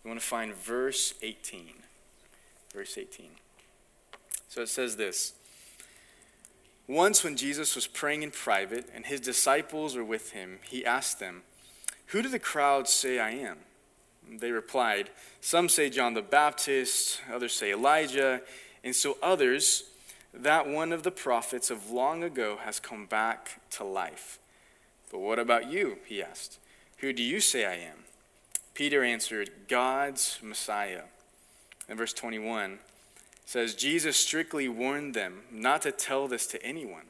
we 0.01 0.07
want 0.07 0.17
to 0.17 0.25
find 0.25 0.55
verse 0.55 1.13
18. 1.21 1.73
Verse 2.73 2.97
18. 2.97 3.31
So 4.47 4.61
it 4.61 4.69
says 4.69 4.95
this 4.95 5.33
Once, 6.87 7.21
when 7.21 7.35
Jesus 7.35 7.75
was 7.75 7.85
praying 7.85 8.23
in 8.23 8.31
private 8.31 8.87
and 8.95 9.05
his 9.05 9.19
disciples 9.19 9.97
were 9.97 10.05
with 10.05 10.31
him, 10.31 10.59
he 10.63 10.85
asked 10.85 11.19
them, 11.19 11.41
Who 12.07 12.21
do 12.21 12.29
the 12.29 12.39
crowds 12.39 12.91
say 12.91 13.19
I 13.19 13.31
am? 13.31 13.57
They 14.29 14.51
replied, 14.51 15.09
Some 15.41 15.69
say 15.69 15.89
John 15.89 16.13
the 16.13 16.21
Baptist, 16.21 17.21
others 17.31 17.53
say 17.53 17.71
Elijah, 17.71 18.41
and 18.83 18.95
so 18.95 19.17
others, 19.21 19.83
that 20.33 20.67
one 20.67 20.91
of 20.91 21.03
the 21.03 21.11
prophets 21.11 21.69
of 21.69 21.91
long 21.91 22.23
ago 22.23 22.57
has 22.63 22.79
come 22.79 23.05
back 23.05 23.61
to 23.71 23.83
life. 23.83 24.39
But 25.11 25.19
what 25.19 25.39
about 25.39 25.71
you? 25.71 25.97
He 26.05 26.21
asked. 26.21 26.59
Who 26.97 27.13
do 27.13 27.23
you 27.23 27.39
say 27.39 27.65
I 27.65 27.75
am? 27.75 27.99
Peter 28.73 29.03
answered, 29.03 29.51
God's 29.67 30.39
Messiah. 30.41 31.03
And 31.87 31.97
verse 31.97 32.13
21 32.13 32.79
says, 33.45 33.75
Jesus 33.75 34.17
strictly 34.17 34.67
warned 34.67 35.13
them 35.13 35.43
not 35.51 35.83
to 35.83 35.91
tell 35.91 36.27
this 36.27 36.47
to 36.47 36.63
anyone. 36.63 37.05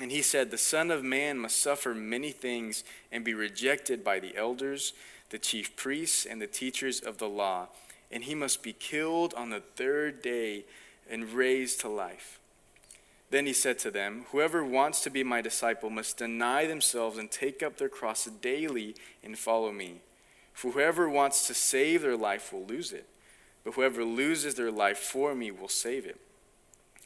And 0.00 0.10
he 0.10 0.22
said, 0.22 0.50
The 0.50 0.58
Son 0.58 0.90
of 0.90 1.04
Man 1.04 1.38
must 1.38 1.62
suffer 1.62 1.94
many 1.94 2.32
things 2.32 2.82
and 3.12 3.24
be 3.24 3.34
rejected 3.34 4.02
by 4.02 4.18
the 4.18 4.36
elders 4.36 4.92
the 5.30 5.38
chief 5.38 5.76
priests, 5.76 6.26
and 6.26 6.40
the 6.40 6.46
teachers 6.46 7.00
of 7.00 7.18
the 7.18 7.28
law, 7.28 7.68
and 8.10 8.24
he 8.24 8.34
must 8.34 8.62
be 8.62 8.72
killed 8.72 9.34
on 9.34 9.50
the 9.50 9.60
third 9.60 10.22
day 10.22 10.64
and 11.10 11.32
raised 11.32 11.80
to 11.80 11.88
life. 11.88 12.38
Then 13.30 13.46
he 13.46 13.52
said 13.52 13.78
to 13.80 13.90
them, 13.90 14.26
Whoever 14.30 14.64
wants 14.64 15.00
to 15.02 15.10
be 15.10 15.24
my 15.24 15.40
disciple 15.40 15.90
must 15.90 16.18
deny 16.18 16.66
themselves 16.66 17.18
and 17.18 17.30
take 17.30 17.62
up 17.62 17.76
their 17.76 17.88
cross 17.88 18.26
daily 18.26 18.94
and 19.24 19.36
follow 19.36 19.72
me. 19.72 20.02
For 20.52 20.70
whoever 20.70 21.08
wants 21.08 21.46
to 21.48 21.54
save 21.54 22.02
their 22.02 22.16
life 22.16 22.52
will 22.52 22.64
lose 22.64 22.92
it, 22.92 23.06
but 23.64 23.74
whoever 23.74 24.04
loses 24.04 24.54
their 24.54 24.70
life 24.70 24.98
for 24.98 25.34
me 25.34 25.50
will 25.50 25.68
save 25.68 26.06
it. 26.06 26.20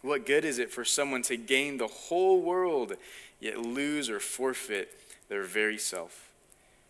What 0.02 0.26
good 0.26 0.44
is 0.44 0.58
it 0.58 0.70
for 0.70 0.84
someone 0.84 1.22
to 1.22 1.36
gain 1.36 1.78
the 1.78 1.86
whole 1.86 2.42
world, 2.42 2.94
yet 3.40 3.58
lose 3.58 4.10
or 4.10 4.20
forfeit 4.20 4.90
their 5.28 5.44
very 5.44 5.78
self? 5.78 6.27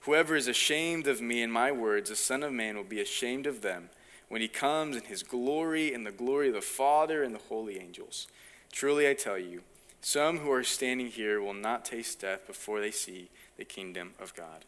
Whoever 0.01 0.37
is 0.37 0.49
ashamed 0.49 1.07
of 1.07 1.21
me 1.21 1.43
and 1.43 1.53
my 1.53 1.73
words, 1.73 2.11
the 2.11 2.17
Son 2.17 2.43
of 2.43 2.53
Man 2.53 2.77
will 2.77 2.85
be 2.85 3.01
ashamed 3.01 3.47
of 3.47 3.63
them 3.63 3.91
when 4.29 4.41
he 4.41 4.49
comes 4.49 4.97
in 4.97 5.05
his 5.05 5.23
glory 5.23 5.93
and 5.93 6.07
the 6.07 6.13
glory 6.13 6.49
of 6.49 6.55
the 6.55 6.61
Father 6.61 7.23
and 7.23 7.35
the 7.35 7.41
holy 7.49 7.79
angels. 7.79 8.29
Truly 8.73 9.09
I 9.09 9.15
tell 9.15 9.39
you, 9.39 9.63
some 10.01 10.39
who 10.39 10.51
are 10.53 10.65
standing 10.65 11.09
here 11.09 11.41
will 11.41 11.55
not 11.55 11.85
taste 11.85 12.21
death 12.21 12.47
before 12.47 12.81
they 12.81 12.91
see 12.91 13.31
the 13.57 13.65
kingdom 13.65 14.15
of 14.21 14.35
God. 14.35 14.65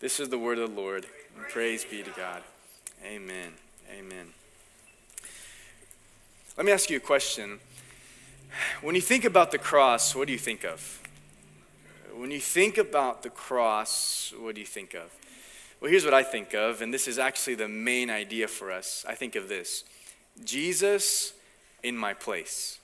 This 0.00 0.18
is 0.18 0.28
the 0.28 0.38
word 0.38 0.58
of 0.58 0.74
the 0.74 0.80
Lord. 0.80 1.06
And 1.36 1.46
praise 1.48 1.84
be 1.84 2.02
to 2.02 2.10
God. 2.10 2.42
Amen. 3.04 3.52
Amen. 3.90 4.28
Let 6.56 6.66
me 6.66 6.72
ask 6.72 6.88
you 6.88 6.96
a 6.96 7.00
question. 7.00 7.58
When 8.80 8.94
you 8.94 9.00
think 9.00 9.24
about 9.24 9.50
the 9.50 9.58
cross, 9.58 10.14
what 10.14 10.26
do 10.26 10.32
you 10.32 10.38
think 10.38 10.64
of? 10.64 11.02
When 12.16 12.30
you 12.30 12.40
think 12.40 12.78
about 12.78 13.22
the 13.22 13.30
cross, 13.30 14.32
what 14.38 14.54
do 14.54 14.60
you 14.60 14.66
think 14.66 14.94
of? 14.94 15.10
Well, 15.80 15.90
here's 15.90 16.04
what 16.04 16.14
I 16.14 16.22
think 16.22 16.54
of, 16.54 16.80
and 16.80 16.94
this 16.94 17.08
is 17.08 17.18
actually 17.18 17.56
the 17.56 17.68
main 17.68 18.08
idea 18.08 18.46
for 18.46 18.70
us. 18.70 19.04
I 19.08 19.14
think 19.14 19.34
of 19.34 19.48
this 19.48 19.84
Jesus 20.44 21.32
in 21.82 21.96
my 21.96 22.14
place. 22.14 22.78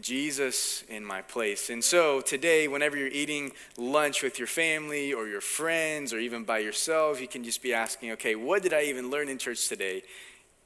Jesus 0.00 0.82
in 0.88 1.04
my 1.04 1.22
place. 1.22 1.70
And 1.70 1.82
so 1.82 2.20
today, 2.20 2.66
whenever 2.68 2.96
you're 2.96 3.08
eating 3.08 3.52
lunch 3.76 4.22
with 4.22 4.38
your 4.38 4.48
family 4.48 5.12
or 5.12 5.26
your 5.26 5.40
friends 5.40 6.12
or 6.12 6.18
even 6.18 6.44
by 6.44 6.58
yourself, 6.58 7.20
you 7.20 7.28
can 7.28 7.44
just 7.44 7.62
be 7.62 7.72
asking, 7.72 8.12
okay, 8.12 8.34
what 8.34 8.62
did 8.62 8.72
I 8.72 8.82
even 8.84 9.10
learn 9.10 9.28
in 9.28 9.38
church 9.38 9.68
today? 9.68 10.02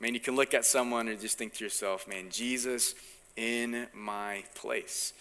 Man, 0.00 0.14
you 0.14 0.21
can 0.21 0.37
look 0.37 0.55
at 0.55 0.64
someone 0.64 1.09
and 1.09 1.21
just 1.21 1.37
think 1.37 1.55
to 1.55 1.64
yourself, 1.64 2.09
man, 2.09 2.31
Jesus 2.31 2.95
in 3.37 3.87
my 3.95 4.45
place 4.55 5.12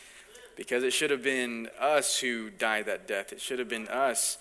because 0.58 0.84
it 0.84 0.92
should 0.92 1.12
have 1.12 1.24
been 1.24 1.70
us 1.80 2.20
who 2.20 2.50
died 2.50 2.88
that 2.88 3.08
death. 3.08 3.32
It 3.32 3.40
should 3.40 3.60
have 3.60 3.70
been 3.70 3.88
us 3.88 4.38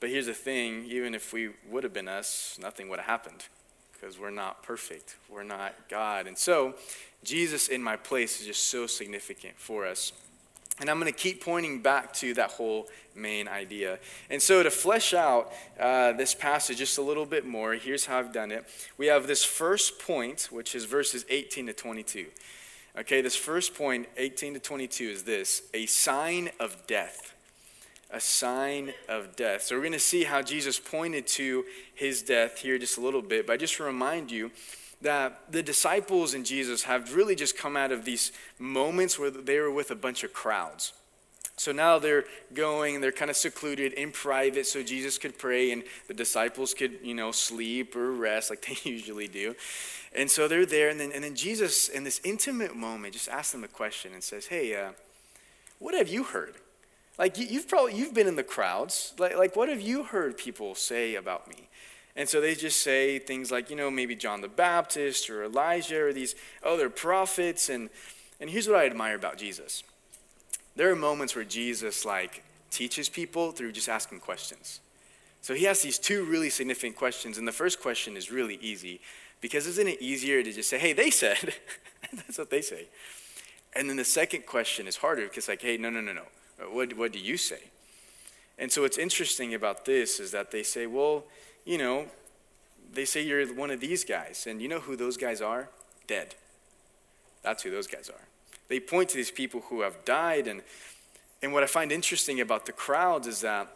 But 0.00 0.08
here's 0.08 0.26
the 0.26 0.34
thing 0.34 0.86
even 0.86 1.14
if 1.14 1.32
we 1.32 1.50
would 1.68 1.84
have 1.84 1.92
been 1.92 2.08
us, 2.08 2.58
nothing 2.60 2.88
would 2.88 2.98
have 2.98 3.06
happened 3.06 3.44
because 3.92 4.18
we're 4.18 4.30
not 4.30 4.62
perfect. 4.62 5.16
We're 5.28 5.42
not 5.42 5.74
God. 5.90 6.26
And 6.26 6.38
so, 6.38 6.74
Jesus 7.22 7.68
in 7.68 7.82
my 7.82 7.96
place 7.96 8.40
is 8.40 8.46
just 8.46 8.70
so 8.70 8.86
significant 8.86 9.58
for 9.58 9.86
us. 9.86 10.12
And 10.80 10.88
I'm 10.88 10.98
going 10.98 11.12
to 11.12 11.18
keep 11.18 11.44
pointing 11.44 11.82
back 11.82 12.14
to 12.14 12.32
that 12.34 12.52
whole 12.52 12.88
main 13.14 13.46
idea. 13.46 13.98
And 14.30 14.40
so, 14.40 14.62
to 14.62 14.70
flesh 14.70 15.12
out 15.12 15.52
uh, 15.78 16.12
this 16.12 16.34
passage 16.34 16.78
just 16.78 16.96
a 16.96 17.02
little 17.02 17.26
bit 17.26 17.44
more, 17.44 17.74
here's 17.74 18.06
how 18.06 18.18
I've 18.18 18.32
done 18.32 18.50
it. 18.50 18.64
We 18.96 19.08
have 19.08 19.26
this 19.26 19.44
first 19.44 19.98
point, 19.98 20.48
which 20.50 20.74
is 20.74 20.86
verses 20.86 21.26
18 21.28 21.66
to 21.66 21.74
22. 21.74 22.26
Okay, 22.98 23.20
this 23.20 23.36
first 23.36 23.74
point, 23.74 24.08
18 24.16 24.54
to 24.54 24.60
22, 24.60 25.04
is 25.04 25.22
this 25.22 25.62
a 25.72 25.86
sign 25.86 26.50
of 26.58 26.86
death 26.86 27.34
a 28.12 28.20
sign 28.20 28.92
of 29.08 29.36
death. 29.36 29.62
So 29.62 29.76
we're 29.76 29.82
going 29.82 29.92
to 29.92 29.98
see 29.98 30.24
how 30.24 30.42
Jesus 30.42 30.78
pointed 30.80 31.26
to 31.28 31.64
his 31.94 32.22
death 32.22 32.58
here 32.58 32.78
just 32.78 32.98
a 32.98 33.00
little 33.00 33.22
bit. 33.22 33.46
But 33.46 33.54
I 33.54 33.56
just 33.56 33.78
remind 33.78 34.30
you 34.30 34.50
that 35.02 35.40
the 35.50 35.62
disciples 35.62 36.34
and 36.34 36.44
Jesus 36.44 36.82
have 36.82 37.14
really 37.14 37.34
just 37.34 37.56
come 37.56 37.76
out 37.76 37.92
of 37.92 38.04
these 38.04 38.32
moments 38.58 39.18
where 39.18 39.30
they 39.30 39.58
were 39.58 39.70
with 39.70 39.90
a 39.90 39.94
bunch 39.94 40.24
of 40.24 40.32
crowds. 40.32 40.92
So 41.60 41.72
now 41.72 41.98
they're 41.98 42.24
going 42.54 43.02
they're 43.02 43.12
kind 43.12 43.30
of 43.30 43.36
secluded 43.36 43.92
in 43.92 44.12
private 44.12 44.66
so 44.66 44.82
Jesus 44.82 45.18
could 45.18 45.36
pray 45.36 45.72
and 45.72 45.82
the 46.08 46.14
disciples 46.14 46.72
could, 46.72 47.00
you 47.02 47.12
know, 47.12 47.32
sleep 47.32 47.94
or 47.94 48.12
rest 48.12 48.48
like 48.48 48.64
they 48.84 48.90
usually 48.90 49.28
do. 49.28 49.54
And 50.16 50.30
so 50.30 50.48
they're 50.48 50.64
there. 50.64 50.88
And 50.88 50.98
then, 50.98 51.12
and 51.12 51.22
then 51.22 51.34
Jesus, 51.36 51.90
in 51.90 52.02
this 52.02 52.18
intimate 52.24 52.74
moment, 52.74 53.12
just 53.12 53.28
asks 53.28 53.52
them 53.52 53.62
a 53.62 53.68
question 53.68 54.14
and 54.14 54.24
says, 54.24 54.46
Hey, 54.46 54.74
uh, 54.74 54.92
what 55.78 55.94
have 55.94 56.08
you 56.08 56.24
heard? 56.24 56.54
Like 57.18 57.36
you, 57.36 57.58
have 57.58 57.68
probably 57.68 57.94
you've 57.94 58.14
been 58.14 58.26
in 58.26 58.36
the 58.36 58.42
crowds. 58.42 59.12
Like, 59.18 59.36
like 59.36 59.54
what 59.54 59.68
have 59.68 59.82
you 59.82 60.04
heard 60.04 60.38
people 60.38 60.74
say 60.74 61.14
about 61.14 61.46
me? 61.46 61.68
And 62.16 62.26
so 62.26 62.40
they 62.40 62.54
just 62.54 62.78
say 62.78 63.18
things 63.18 63.50
like, 63.50 63.68
you 63.68 63.76
know, 63.76 63.90
maybe 63.90 64.16
John 64.16 64.40
the 64.40 64.48
Baptist 64.48 65.28
or 65.28 65.44
Elijah 65.44 66.04
or 66.04 66.14
these 66.14 66.34
other 66.64 66.88
prophets. 66.88 67.68
And 67.68 67.90
and 68.40 68.48
here's 68.48 68.66
what 68.66 68.78
I 68.78 68.86
admire 68.86 69.14
about 69.14 69.36
Jesus. 69.36 69.82
There 70.76 70.90
are 70.90 70.96
moments 70.96 71.34
where 71.34 71.44
Jesus 71.44 72.04
like 72.04 72.42
teaches 72.70 73.08
people 73.08 73.52
through 73.52 73.72
just 73.72 73.88
asking 73.88 74.20
questions. 74.20 74.80
So 75.42 75.54
he 75.54 75.66
asks 75.66 75.82
these 75.82 75.98
two 75.98 76.24
really 76.24 76.50
significant 76.50 76.96
questions, 76.96 77.38
and 77.38 77.48
the 77.48 77.52
first 77.52 77.80
question 77.80 78.16
is 78.16 78.30
really 78.30 78.56
easy 78.56 79.00
because 79.40 79.66
isn't 79.66 79.88
it 79.88 80.02
easier 80.02 80.42
to 80.42 80.52
just 80.52 80.68
say, 80.68 80.78
hey, 80.78 80.92
they 80.92 81.10
said? 81.10 81.54
That's 82.12 82.38
what 82.38 82.50
they 82.50 82.60
say. 82.60 82.86
And 83.74 83.88
then 83.88 83.96
the 83.96 84.04
second 84.04 84.46
question 84.46 84.86
is 84.86 84.96
harder 84.96 85.24
because, 85.24 85.48
like, 85.48 85.62
hey, 85.62 85.76
no, 85.76 85.90
no, 85.90 86.00
no, 86.00 86.12
no. 86.12 86.24
What, 86.70 86.96
what 86.96 87.12
do 87.12 87.18
you 87.18 87.36
say? 87.36 87.60
And 88.58 88.70
so 88.70 88.82
what's 88.82 88.98
interesting 88.98 89.54
about 89.54 89.86
this 89.86 90.20
is 90.20 90.32
that 90.32 90.50
they 90.50 90.62
say, 90.62 90.86
well, 90.86 91.24
you 91.64 91.78
know, 91.78 92.06
they 92.92 93.04
say 93.04 93.22
you're 93.22 93.46
one 93.54 93.70
of 93.70 93.80
these 93.80 94.04
guys. 94.04 94.46
And 94.48 94.60
you 94.60 94.68
know 94.68 94.80
who 94.80 94.96
those 94.96 95.16
guys 95.16 95.40
are? 95.40 95.70
Dead. 96.06 96.34
That's 97.42 97.62
who 97.62 97.70
those 97.70 97.86
guys 97.86 98.10
are. 98.10 98.26
They 98.70 98.80
point 98.80 99.10
to 99.10 99.16
these 99.16 99.32
people 99.32 99.62
who 99.62 99.82
have 99.82 100.04
died. 100.06 100.46
And, 100.46 100.62
and 101.42 101.52
what 101.52 101.62
I 101.62 101.66
find 101.66 101.92
interesting 101.92 102.40
about 102.40 102.64
the 102.64 102.72
crowds 102.72 103.26
is 103.26 103.42
that 103.42 103.68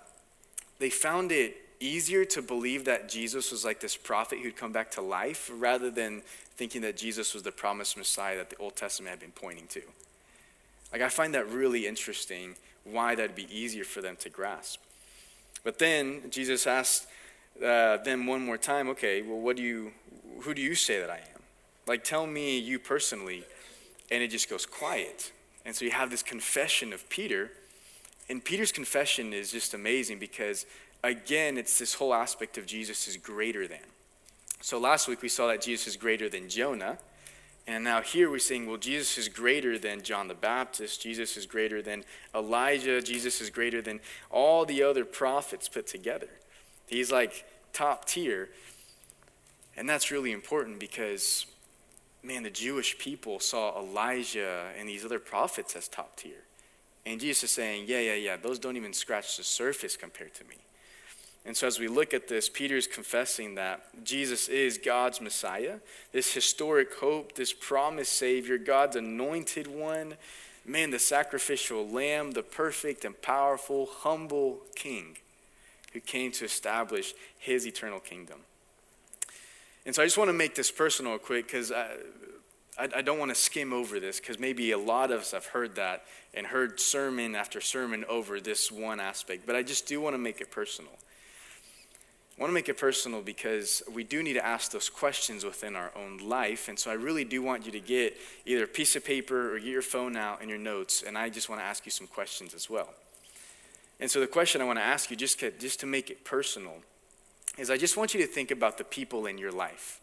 they 0.78 0.88
found 0.88 1.32
it 1.32 1.56
easier 1.80 2.24
to 2.24 2.40
believe 2.40 2.84
that 2.86 3.08
Jesus 3.08 3.50
was 3.50 3.64
like 3.64 3.80
this 3.80 3.96
prophet 3.96 4.38
who'd 4.38 4.56
come 4.56 4.72
back 4.72 4.92
to 4.92 5.02
life 5.02 5.50
rather 5.52 5.90
than 5.90 6.22
thinking 6.56 6.80
that 6.82 6.96
Jesus 6.96 7.34
was 7.34 7.42
the 7.42 7.50
promised 7.50 7.98
Messiah 7.98 8.36
that 8.36 8.50
the 8.50 8.56
Old 8.56 8.76
Testament 8.76 9.10
had 9.10 9.20
been 9.20 9.32
pointing 9.32 9.66
to. 9.66 9.82
Like, 10.92 11.02
I 11.02 11.08
find 11.08 11.34
that 11.34 11.50
really 11.50 11.88
interesting 11.88 12.54
why 12.84 13.16
that'd 13.16 13.34
be 13.34 13.48
easier 13.50 13.82
for 13.82 14.00
them 14.00 14.14
to 14.20 14.30
grasp. 14.30 14.80
But 15.64 15.80
then 15.80 16.30
Jesus 16.30 16.68
asked 16.68 17.08
uh, 17.58 17.96
them 17.96 18.26
one 18.26 18.46
more 18.46 18.58
time, 18.58 18.88
okay, 18.90 19.22
well, 19.22 19.40
what 19.40 19.56
do 19.56 19.62
you, 19.62 19.90
who 20.42 20.54
do 20.54 20.62
you 20.62 20.76
say 20.76 21.00
that 21.00 21.10
I 21.10 21.16
am? 21.16 21.42
Like, 21.88 22.04
tell 22.04 22.28
me 22.28 22.58
you 22.58 22.78
personally. 22.78 23.44
And 24.10 24.22
it 24.22 24.28
just 24.28 24.50
goes 24.50 24.66
quiet. 24.66 25.32
And 25.64 25.74
so 25.74 25.84
you 25.84 25.90
have 25.90 26.10
this 26.10 26.22
confession 26.22 26.92
of 26.92 27.08
Peter. 27.08 27.50
And 28.28 28.44
Peter's 28.44 28.72
confession 28.72 29.32
is 29.32 29.50
just 29.50 29.74
amazing 29.74 30.18
because, 30.18 30.66
again, 31.02 31.58
it's 31.58 31.78
this 31.78 31.94
whole 31.94 32.14
aspect 32.14 32.58
of 32.58 32.66
Jesus 32.66 33.08
is 33.08 33.16
greater 33.16 33.66
than. 33.66 33.78
So 34.60 34.78
last 34.78 35.08
week 35.08 35.22
we 35.22 35.28
saw 35.28 35.46
that 35.48 35.62
Jesus 35.62 35.86
is 35.86 35.96
greater 35.96 36.28
than 36.28 36.48
Jonah. 36.48 36.98
And 37.66 37.82
now 37.82 38.02
here 38.02 38.30
we're 38.30 38.38
saying, 38.38 38.66
well, 38.66 38.76
Jesus 38.76 39.16
is 39.16 39.28
greater 39.28 39.78
than 39.78 40.02
John 40.02 40.28
the 40.28 40.34
Baptist. 40.34 41.02
Jesus 41.02 41.36
is 41.36 41.46
greater 41.46 41.80
than 41.80 42.04
Elijah. 42.34 43.00
Jesus 43.00 43.40
is 43.40 43.48
greater 43.48 43.80
than 43.80 44.00
all 44.30 44.66
the 44.66 44.82
other 44.82 45.04
prophets 45.04 45.68
put 45.68 45.86
together. 45.86 46.28
He's 46.86 47.10
like 47.10 47.44
top 47.72 48.04
tier. 48.04 48.50
And 49.76 49.88
that's 49.88 50.10
really 50.10 50.30
important 50.30 50.78
because, 50.78 51.46
man, 52.24 52.42
the 52.42 52.50
Jewish 52.50 52.98
people 52.98 53.40
saw 53.40 53.78
Elijah 53.78 54.66
and 54.78 54.88
these 54.88 55.04
other 55.04 55.18
prophets 55.18 55.76
as 55.76 55.88
top 55.88 56.16
tier. 56.16 56.44
And 57.06 57.20
Jesus 57.20 57.44
is 57.44 57.50
saying, 57.50 57.84
yeah, 57.86 58.00
yeah, 58.00 58.14
yeah, 58.14 58.36
those 58.36 58.58
don't 58.58 58.76
even 58.76 58.92
scratch 58.92 59.36
the 59.36 59.44
surface 59.44 59.96
compared 59.96 60.34
to 60.34 60.44
me. 60.44 60.56
And 61.46 61.54
so, 61.54 61.66
as 61.66 61.78
we 61.78 61.88
look 61.88 62.14
at 62.14 62.26
this, 62.26 62.48
Peter 62.48 62.74
is 62.74 62.86
confessing 62.86 63.56
that 63.56 63.82
Jesus 64.02 64.48
is 64.48 64.78
God's 64.78 65.20
Messiah, 65.20 65.76
this 66.10 66.32
historic 66.32 66.94
hope, 66.94 67.34
this 67.34 67.52
promised 67.52 68.14
Savior, 68.14 68.56
God's 68.56 68.96
anointed 68.96 69.66
one, 69.66 70.14
man, 70.64 70.90
the 70.90 70.98
sacrificial 70.98 71.86
lamb, 71.86 72.30
the 72.30 72.42
perfect 72.42 73.04
and 73.04 73.20
powerful, 73.20 73.86
humble 73.90 74.60
King 74.74 75.18
who 75.92 76.00
came 76.00 76.32
to 76.32 76.44
establish 76.44 77.14
his 77.38 77.66
eternal 77.66 78.00
kingdom. 78.00 78.40
And 79.86 79.94
so, 79.94 80.02
I 80.02 80.06
just 80.06 80.18
want 80.18 80.28
to 80.28 80.34
make 80.34 80.54
this 80.54 80.70
personal 80.70 81.18
quick 81.18 81.46
because 81.46 81.70
I, 81.70 81.88
I, 82.78 82.88
I 82.96 83.02
don't 83.02 83.18
want 83.18 83.30
to 83.30 83.34
skim 83.34 83.72
over 83.72 84.00
this 84.00 84.18
because 84.18 84.38
maybe 84.38 84.72
a 84.72 84.78
lot 84.78 85.10
of 85.10 85.20
us 85.20 85.32
have 85.32 85.46
heard 85.46 85.76
that 85.76 86.04
and 86.32 86.46
heard 86.46 86.80
sermon 86.80 87.34
after 87.34 87.60
sermon 87.60 88.04
over 88.08 88.40
this 88.40 88.72
one 88.72 89.00
aspect, 89.00 89.46
but 89.46 89.56
I 89.56 89.62
just 89.62 89.86
do 89.86 90.00
want 90.00 90.14
to 90.14 90.18
make 90.18 90.40
it 90.40 90.50
personal. 90.50 90.92
I 92.36 92.40
want 92.40 92.50
to 92.50 92.54
make 92.54 92.68
it 92.68 92.76
personal 92.76 93.22
because 93.22 93.80
we 93.92 94.02
do 94.02 94.20
need 94.20 94.32
to 94.32 94.44
ask 94.44 94.72
those 94.72 94.88
questions 94.88 95.44
within 95.44 95.76
our 95.76 95.92
own 95.94 96.18
life. 96.18 96.68
And 96.68 96.76
so 96.76 96.90
I 96.90 96.94
really 96.94 97.24
do 97.24 97.42
want 97.42 97.64
you 97.64 97.70
to 97.70 97.78
get 97.78 98.16
either 98.44 98.64
a 98.64 98.68
piece 98.68 98.96
of 98.96 99.04
paper 99.04 99.54
or 99.54 99.60
get 99.60 99.68
your 99.68 99.82
phone 99.82 100.16
out 100.16 100.40
and 100.40 100.50
your 100.50 100.58
notes. 100.58 101.04
And 101.06 101.16
I 101.16 101.28
just 101.28 101.48
want 101.48 101.60
to 101.60 101.64
ask 101.64 101.86
you 101.86 101.92
some 101.92 102.08
questions 102.08 102.52
as 102.52 102.68
well. 102.68 102.88
And 104.00 104.10
so 104.10 104.18
the 104.18 104.26
question 104.26 104.60
I 104.60 104.64
want 104.64 104.80
to 104.80 104.84
ask 104.84 105.12
you, 105.12 105.16
just 105.16 105.38
just 105.60 105.78
to 105.80 105.86
make 105.86 106.10
it 106.10 106.24
personal, 106.24 106.78
is 107.58 107.70
I 107.70 107.76
just 107.76 107.96
want 107.96 108.14
you 108.14 108.20
to 108.20 108.26
think 108.26 108.50
about 108.50 108.78
the 108.78 108.84
people 108.84 109.26
in 109.26 109.38
your 109.38 109.52
life. 109.52 110.00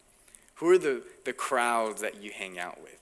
Who 0.56 0.70
are 0.70 0.78
the, 0.78 1.04
the 1.26 1.34
crowds 1.34 2.02
that 2.02 2.22
you 2.22 2.32
hang 2.32 2.60
out 2.60 2.82
with? 2.82 3.00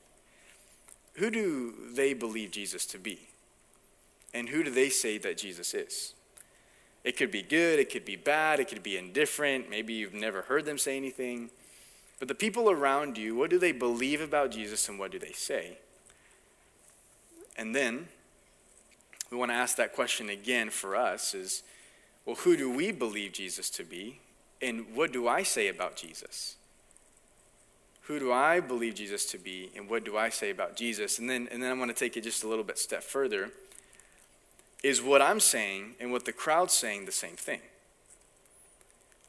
Who 1.16 1.30
do 1.30 1.74
they 1.94 2.14
believe 2.14 2.52
Jesus 2.52 2.86
to 2.88 2.98
be? 2.98 3.28
And 4.34 4.50
who 4.50 4.64
do 4.64 4.72
they 4.72 4.90
say 4.90 5.18
that 5.18 5.38
Jesus 5.38 5.74
is? 5.74 6.14
It 7.04 7.18
could 7.18 7.32
be 7.32 7.42
good, 7.42 7.80
it 7.80 7.92
could 7.92 8.06
be 8.06 8.16
bad, 8.16 8.60
it 8.60 8.68
could 8.68 8.84
be 8.84 8.98
indifferent. 8.98 9.70
Maybe 9.70 9.94
you've 9.94 10.14
never 10.14 10.44
heard 10.44 10.66
them 10.66 10.78
say 10.78 10.98
anything. 10.98 11.50
But 12.20 12.28
the 12.28 12.36
people 12.36 12.70
around 12.70 13.18
you, 13.18 13.36
what 13.36 13.50
do 13.50 13.58
they 13.58 13.72
believe 13.72 14.22
about 14.22 14.52
Jesus 14.52 14.90
and 14.90 15.00
what 15.00 15.12
do 15.12 15.20
they 15.20 15.32
say? 15.32 15.78
And 17.58 17.76
then 17.76 18.08
we 19.32 19.38
want 19.38 19.52
to 19.52 19.56
ask 19.56 19.78
that 19.78 19.94
question 19.94 20.30
again 20.30 20.70
for 20.70 20.96
us 20.96 21.34
is 21.34 21.64
well, 22.26 22.36
who 22.38 22.56
do 22.56 22.70
we 22.70 22.92
believe 22.92 23.34
Jesus 23.34 23.70
to 23.72 23.84
be? 23.84 24.20
And 24.62 24.96
what 24.96 25.14
do 25.14 25.28
I 25.28 25.44
say 25.44 25.68
about 25.68 25.96
Jesus? 25.96 26.56
Who 28.04 28.20
do 28.20 28.32
I 28.32 28.60
believe 28.60 28.96
Jesus 28.96 29.26
to 29.28 29.38
be? 29.38 29.70
And 29.76 29.90
what 29.90 30.04
do 30.04 30.18
I 30.18 30.30
say 30.30 30.50
about 30.50 30.76
Jesus? 30.76 31.20
And 31.20 31.30
then, 31.30 31.48
and 31.52 31.62
then 31.62 31.72
I 31.72 31.80
want 31.80 31.96
to 31.96 31.96
take 31.96 32.18
it 32.18 32.22
just 32.22 32.44
a 32.44 32.48
little 32.48 32.64
bit 32.64 32.78
step 32.78 33.04
further 33.04 33.52
is 34.84 35.02
what 35.02 35.22
I'm 35.22 35.40
saying 35.40 35.96
and 36.00 36.12
what 36.12 36.26
the 36.26 36.32
crowd's 36.32 36.74
saying 36.74 37.06
the 37.06 37.12
same 37.12 37.36
thing? 37.36 37.60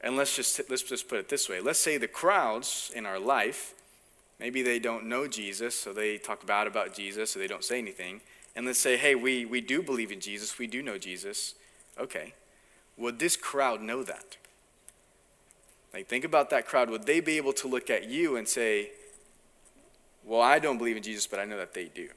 And 0.01 0.17
let's 0.17 0.35
just, 0.35 0.61
let's 0.71 0.83
just 0.83 1.09
put 1.09 1.19
it 1.19 1.29
this 1.29 1.49
way. 1.49 1.61
Let's 1.61 1.79
say 1.79 1.99
the 1.99 2.09
crowds 2.09 2.91
in 2.95 3.05
our 3.05 3.19
life, 3.19 3.75
maybe 4.39 4.63
they 4.63 4.79
don't 4.79 5.07
know 5.07 5.27
Jesus, 5.27 5.75
so 5.75 5.93
they 5.93 6.17
talk 6.17 6.47
bad 6.47 6.67
about 6.67 6.95
Jesus, 6.95 7.33
so 7.33 7.39
they 7.39 7.47
don't 7.47 7.65
say 7.65 7.79
anything. 7.79 8.21
And 8.57 8.65
let's 8.65 8.79
say, 8.79 8.97
hey, 8.97 9.15
we, 9.15 9.45
we 9.45 9.61
do 9.61 9.83
believe 9.83 10.11
in 10.11 10.21
Jesus, 10.21 10.59
we 10.59 10.67
do 10.67 10.83
know 10.83 10.99
Jesus. 10.99 11.55
Okay. 11.99 12.33
Would 12.97 13.19
this 13.19 13.37
crowd 13.37 13.83
know 13.83 14.03
that? 14.05 14.37
Like, 15.93 16.09
think 16.09 16.25
about 16.25 16.51
that 16.51 16.67
crowd. 16.67 16.91
Would 16.91 17.07
they 17.07 17.21
be 17.21 17.37
able 17.37 17.53
to 17.55 17.69
look 17.69 17.91
at 17.91 18.09
you 18.09 18.37
and 18.37 18.47
say, 18.49 18.91
well, 20.25 20.41
I 20.41 20.59
don't 20.59 20.79
believe 20.79 20.97
in 20.97 21.03
Jesus, 21.03 21.27
but 21.27 21.41
I 21.41 21.45
know 21.45 21.57
that 21.57 21.75
they 21.75 21.87
do? 21.87 22.09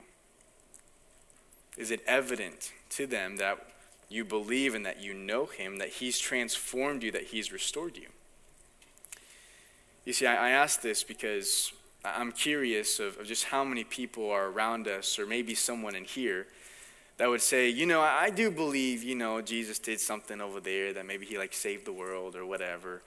Is 1.77 1.89
it 1.89 2.01
evident 2.05 2.71
to 2.91 3.07
them 3.07 3.37
that 3.37 3.67
you 4.09 4.23
believe 4.23 4.75
and 4.75 4.85
that 4.85 5.01
you 5.01 5.13
know 5.13 5.47
Him, 5.47 5.77
that 5.77 5.89
He's 5.89 6.19
transformed 6.19 7.01
you, 7.01 7.11
that 7.11 7.23
He's 7.23 7.51
restored 7.51 7.97
you? 7.97 8.09
You 10.05 10.13
see, 10.13 10.27
I, 10.27 10.49
I 10.49 10.49
ask 10.51 10.81
this 10.81 11.03
because 11.03 11.71
I'm 12.05 12.31
curious 12.31 12.99
of, 12.99 13.17
of 13.17 13.25
just 13.25 13.45
how 13.45 13.63
many 13.63 13.83
people 13.83 14.29
are 14.29 14.47
around 14.47 14.87
us, 14.87 15.17
or 15.17 15.25
maybe 15.25 15.55
someone 15.55 15.95
in 15.95 16.03
here, 16.03 16.47
that 17.17 17.29
would 17.29 17.41
say, 17.41 17.69
you 17.69 17.85
know, 17.85 18.01
I 18.01 18.29
do 18.29 18.51
believe, 18.51 19.03
you 19.03 19.15
know, 19.15 19.41
Jesus 19.41 19.79
did 19.79 19.99
something 19.99 20.41
over 20.41 20.59
there 20.59 20.93
that 20.93 21.05
maybe 21.05 21.25
he 21.25 21.37
like 21.37 21.53
saved 21.53 21.85
the 21.85 21.93
world 21.93 22.35
or 22.35 22.45
whatever. 22.45 23.01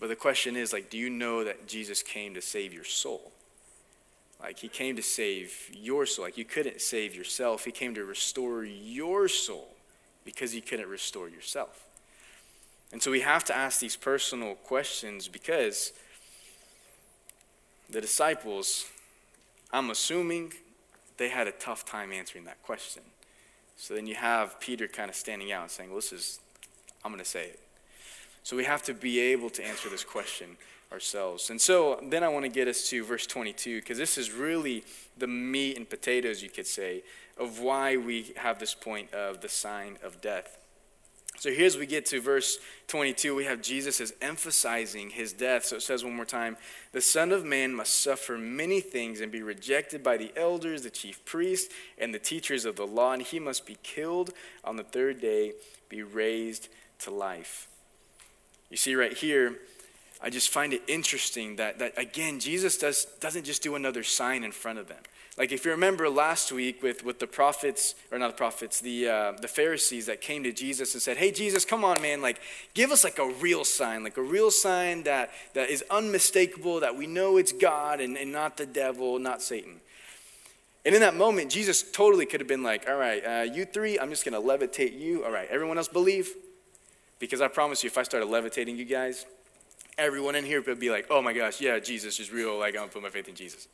But 0.00 0.08
the 0.08 0.16
question 0.16 0.56
is, 0.56 0.72
like, 0.72 0.90
do 0.90 0.98
you 0.98 1.10
know 1.10 1.44
that 1.44 1.66
Jesus 1.66 2.02
came 2.02 2.34
to 2.34 2.40
save 2.40 2.72
your 2.72 2.84
soul? 2.84 3.32
Like, 4.40 4.58
he 4.60 4.68
came 4.68 4.94
to 4.96 5.02
save 5.02 5.68
your 5.72 6.06
soul. 6.06 6.24
Like, 6.24 6.38
you 6.38 6.44
couldn't 6.44 6.80
save 6.80 7.14
yourself. 7.14 7.64
He 7.64 7.72
came 7.72 7.94
to 7.94 8.04
restore 8.04 8.64
your 8.64 9.26
soul 9.28 9.68
because 10.24 10.54
you 10.54 10.62
couldn't 10.62 10.88
restore 10.88 11.28
yourself. 11.28 11.84
And 12.92 13.02
so 13.02 13.10
we 13.10 13.20
have 13.20 13.44
to 13.44 13.56
ask 13.56 13.80
these 13.80 13.96
personal 13.96 14.54
questions 14.54 15.26
because 15.26 15.92
the 17.90 18.00
disciples, 18.00 18.86
I'm 19.72 19.90
assuming, 19.90 20.52
they 21.16 21.28
had 21.28 21.48
a 21.48 21.52
tough 21.52 21.84
time 21.84 22.12
answering 22.12 22.44
that 22.44 22.62
question. 22.62 23.02
So 23.76 23.94
then 23.94 24.06
you 24.06 24.14
have 24.14 24.60
Peter 24.60 24.86
kind 24.86 25.10
of 25.10 25.16
standing 25.16 25.52
out 25.52 25.62
and 25.62 25.70
saying, 25.70 25.90
well, 25.90 25.98
this 25.98 26.12
is, 26.12 26.40
I'm 27.04 27.10
going 27.10 27.22
to 27.22 27.28
say 27.28 27.44
it. 27.46 27.60
So 28.48 28.56
we 28.56 28.64
have 28.64 28.82
to 28.84 28.94
be 28.94 29.20
able 29.20 29.50
to 29.50 29.62
answer 29.62 29.90
this 29.90 30.04
question 30.04 30.56
ourselves. 30.90 31.50
And 31.50 31.60
so 31.60 32.02
then 32.02 32.24
I 32.24 32.28
want 32.28 32.46
to 32.46 32.48
get 32.50 32.66
us 32.66 32.88
to 32.88 33.04
verse 33.04 33.26
22, 33.26 33.80
because 33.80 33.98
this 33.98 34.16
is 34.16 34.32
really 34.32 34.84
the 35.18 35.26
meat 35.26 35.76
and 35.76 35.86
potatoes, 35.86 36.42
you 36.42 36.48
could 36.48 36.66
say, 36.66 37.02
of 37.36 37.60
why 37.60 37.98
we 37.98 38.32
have 38.36 38.58
this 38.58 38.72
point 38.72 39.12
of 39.12 39.42
the 39.42 39.50
sign 39.50 39.98
of 40.02 40.22
death. 40.22 40.56
So 41.38 41.50
here's 41.50 41.76
we 41.76 41.84
get 41.84 42.06
to 42.06 42.22
verse 42.22 42.56
22. 42.86 43.34
We 43.34 43.44
have 43.44 43.60
Jesus 43.60 44.00
is 44.00 44.14
emphasizing 44.22 45.10
his 45.10 45.34
death. 45.34 45.66
So 45.66 45.76
it 45.76 45.82
says 45.82 46.02
one 46.02 46.16
more 46.16 46.24
time 46.24 46.56
The 46.92 47.02
Son 47.02 47.32
of 47.32 47.44
Man 47.44 47.74
must 47.74 48.00
suffer 48.00 48.38
many 48.38 48.80
things 48.80 49.20
and 49.20 49.30
be 49.30 49.42
rejected 49.42 50.02
by 50.02 50.16
the 50.16 50.32
elders, 50.36 50.84
the 50.84 50.90
chief 50.90 51.22
priests, 51.26 51.74
and 51.98 52.14
the 52.14 52.18
teachers 52.18 52.64
of 52.64 52.76
the 52.76 52.86
law, 52.86 53.12
and 53.12 53.20
he 53.20 53.40
must 53.40 53.66
be 53.66 53.76
killed 53.82 54.32
on 54.64 54.76
the 54.76 54.84
third 54.84 55.20
day, 55.20 55.52
be 55.90 56.02
raised 56.02 56.70
to 57.00 57.10
life. 57.10 57.68
You 58.70 58.76
see, 58.76 58.94
right 58.94 59.12
here, 59.12 59.56
I 60.20 60.30
just 60.30 60.50
find 60.50 60.72
it 60.72 60.82
interesting 60.88 61.56
that, 61.56 61.78
that 61.78 61.96
again, 61.96 62.40
Jesus 62.40 62.76
does, 62.76 63.06
doesn't 63.20 63.44
just 63.44 63.62
do 63.62 63.76
another 63.76 64.02
sign 64.02 64.44
in 64.44 64.52
front 64.52 64.78
of 64.78 64.88
them. 64.88 64.98
Like 65.38 65.52
if 65.52 65.64
you 65.64 65.70
remember 65.70 66.10
last 66.10 66.50
week 66.50 66.82
with, 66.82 67.04
with 67.04 67.20
the 67.20 67.28
prophets, 67.28 67.94
or 68.10 68.18
not 68.18 68.32
the 68.32 68.36
prophets, 68.36 68.80
the, 68.80 69.08
uh, 69.08 69.32
the 69.40 69.46
Pharisees 69.46 70.06
that 70.06 70.20
came 70.20 70.42
to 70.42 70.52
Jesus 70.52 70.94
and 70.94 71.00
said, 71.02 71.16
hey, 71.16 71.30
Jesus, 71.30 71.64
come 71.64 71.84
on, 71.84 72.02
man, 72.02 72.20
like 72.20 72.40
give 72.74 72.90
us 72.90 73.04
like 73.04 73.20
a 73.20 73.28
real 73.40 73.64
sign, 73.64 74.02
like 74.02 74.16
a 74.16 74.22
real 74.22 74.50
sign 74.50 75.04
that, 75.04 75.30
that 75.54 75.70
is 75.70 75.84
unmistakable, 75.90 76.80
that 76.80 76.96
we 76.96 77.06
know 77.06 77.36
it's 77.36 77.52
God 77.52 78.00
and, 78.00 78.16
and 78.16 78.32
not 78.32 78.56
the 78.56 78.66
devil, 78.66 79.20
not 79.20 79.40
Satan. 79.40 79.80
And 80.84 80.94
in 80.94 81.00
that 81.02 81.14
moment, 81.14 81.52
Jesus 81.52 81.84
totally 81.92 82.26
could 82.26 82.40
have 82.40 82.48
been 82.48 82.64
like, 82.64 82.88
all 82.88 82.96
right, 82.96 83.24
uh, 83.24 83.42
you 83.42 83.64
three, 83.64 83.98
I'm 83.98 84.10
just 84.10 84.24
going 84.24 84.40
to 84.40 84.46
levitate 84.48 84.98
you. 84.98 85.24
All 85.24 85.30
right, 85.30 85.46
everyone 85.48 85.78
else 85.78 85.88
believe? 85.88 86.34
Because 87.18 87.40
I 87.40 87.48
promise 87.48 87.82
you, 87.82 87.88
if 87.88 87.98
I 87.98 88.02
started 88.02 88.26
levitating 88.26 88.76
you 88.76 88.84
guys, 88.84 89.26
everyone 89.96 90.36
in 90.36 90.44
here 90.44 90.62
would 90.62 90.78
be 90.78 90.90
like, 90.90 91.06
oh 91.10 91.20
my 91.20 91.32
gosh, 91.32 91.60
yeah, 91.60 91.78
Jesus 91.78 92.20
is 92.20 92.32
real. 92.32 92.58
Like, 92.58 92.74
I'm 92.74 92.80
going 92.80 92.88
to 92.88 92.94
put 92.94 93.02
my 93.02 93.10
faith 93.10 93.28
in 93.28 93.34
Jesus. 93.34 93.68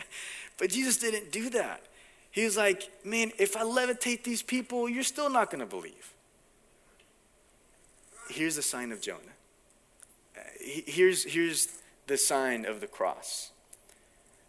but 0.58 0.70
Jesus 0.70 0.96
didn't 0.96 1.30
do 1.30 1.50
that. 1.50 1.82
He 2.30 2.44
was 2.44 2.56
like, 2.56 2.90
man, 3.04 3.32
if 3.38 3.56
I 3.56 3.62
levitate 3.62 4.24
these 4.24 4.42
people, 4.42 4.88
you're 4.88 5.02
still 5.02 5.30
not 5.30 5.50
going 5.50 5.60
to 5.60 5.66
believe. 5.66 6.12
Here's 8.28 8.56
the 8.56 8.62
sign 8.62 8.92
of 8.92 9.00
Jonah. 9.00 9.20
Uh, 10.36 10.40
here's, 10.60 11.24
here's 11.24 11.68
the 12.06 12.16
sign 12.16 12.64
of 12.64 12.80
the 12.80 12.86
cross. 12.86 13.52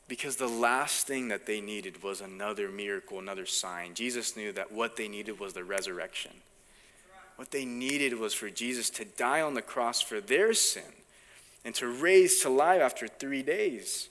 Because 0.08 0.38
the 0.38 0.48
last 0.48 1.06
thing 1.06 1.28
that 1.28 1.46
they 1.46 1.60
needed 1.60 2.02
was 2.02 2.22
another 2.22 2.70
miracle, 2.70 3.20
another 3.20 3.46
sign. 3.46 3.94
Jesus 3.94 4.38
knew 4.38 4.52
that 4.54 4.72
what 4.72 4.96
they 4.96 5.08
needed 5.08 5.40
was 5.40 5.54
the 5.54 5.64
resurrection. 5.64 6.32
What 7.38 7.52
they 7.52 7.66
needed 7.66 8.20
was 8.20 8.34
for 8.34 8.50
Jesus 8.50 8.90
to 8.92 9.06
die 9.06 9.42
on 9.42 9.54
the 9.54 9.62
cross 9.62 10.02
for 10.02 10.20
their 10.20 10.54
sin 10.54 10.84
and 11.64 11.74
to 11.76 11.88
raise 11.88 12.42
to 12.42 12.50
life 12.50 12.82
after 12.82 13.08
three 13.08 13.44
days. 13.44 14.10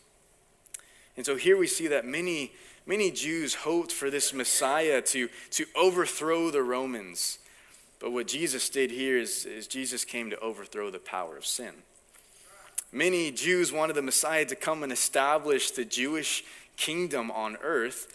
And 1.16 1.26
so 1.26 1.36
here 1.36 1.56
we 1.56 1.66
see 1.66 1.88
that 1.88 2.04
many, 2.04 2.52
many 2.86 3.10
Jews 3.10 3.54
hoped 3.54 3.90
for 3.90 4.10
this 4.10 4.32
Messiah 4.32 5.02
to, 5.02 5.28
to 5.50 5.66
overthrow 5.74 6.50
the 6.50 6.62
Romans. 6.62 7.38
But 7.98 8.12
what 8.12 8.28
Jesus 8.28 8.68
did 8.68 8.90
here 8.90 9.18
is, 9.18 9.44
is 9.44 9.66
Jesus 9.66 10.04
came 10.04 10.30
to 10.30 10.38
overthrow 10.38 10.90
the 10.90 10.98
power 10.98 11.36
of 11.36 11.46
sin. 11.46 11.72
Many 12.92 13.32
Jews 13.32 13.72
wanted 13.72 13.96
the 13.96 14.02
Messiah 14.02 14.44
to 14.44 14.54
come 14.54 14.82
and 14.84 14.92
establish 14.92 15.72
the 15.72 15.84
Jewish 15.84 16.44
kingdom 16.76 17.32
on 17.32 17.56
earth, 17.62 18.14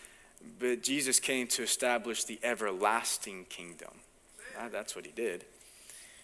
but 0.60 0.84
Jesus 0.84 1.20
came 1.20 1.48
to 1.48 1.64
establish 1.64 2.24
the 2.24 2.40
everlasting 2.44 3.46
kingdom. 3.50 3.92
That's 4.70 4.96
what 4.96 5.06
he 5.06 5.12
did. 5.12 5.46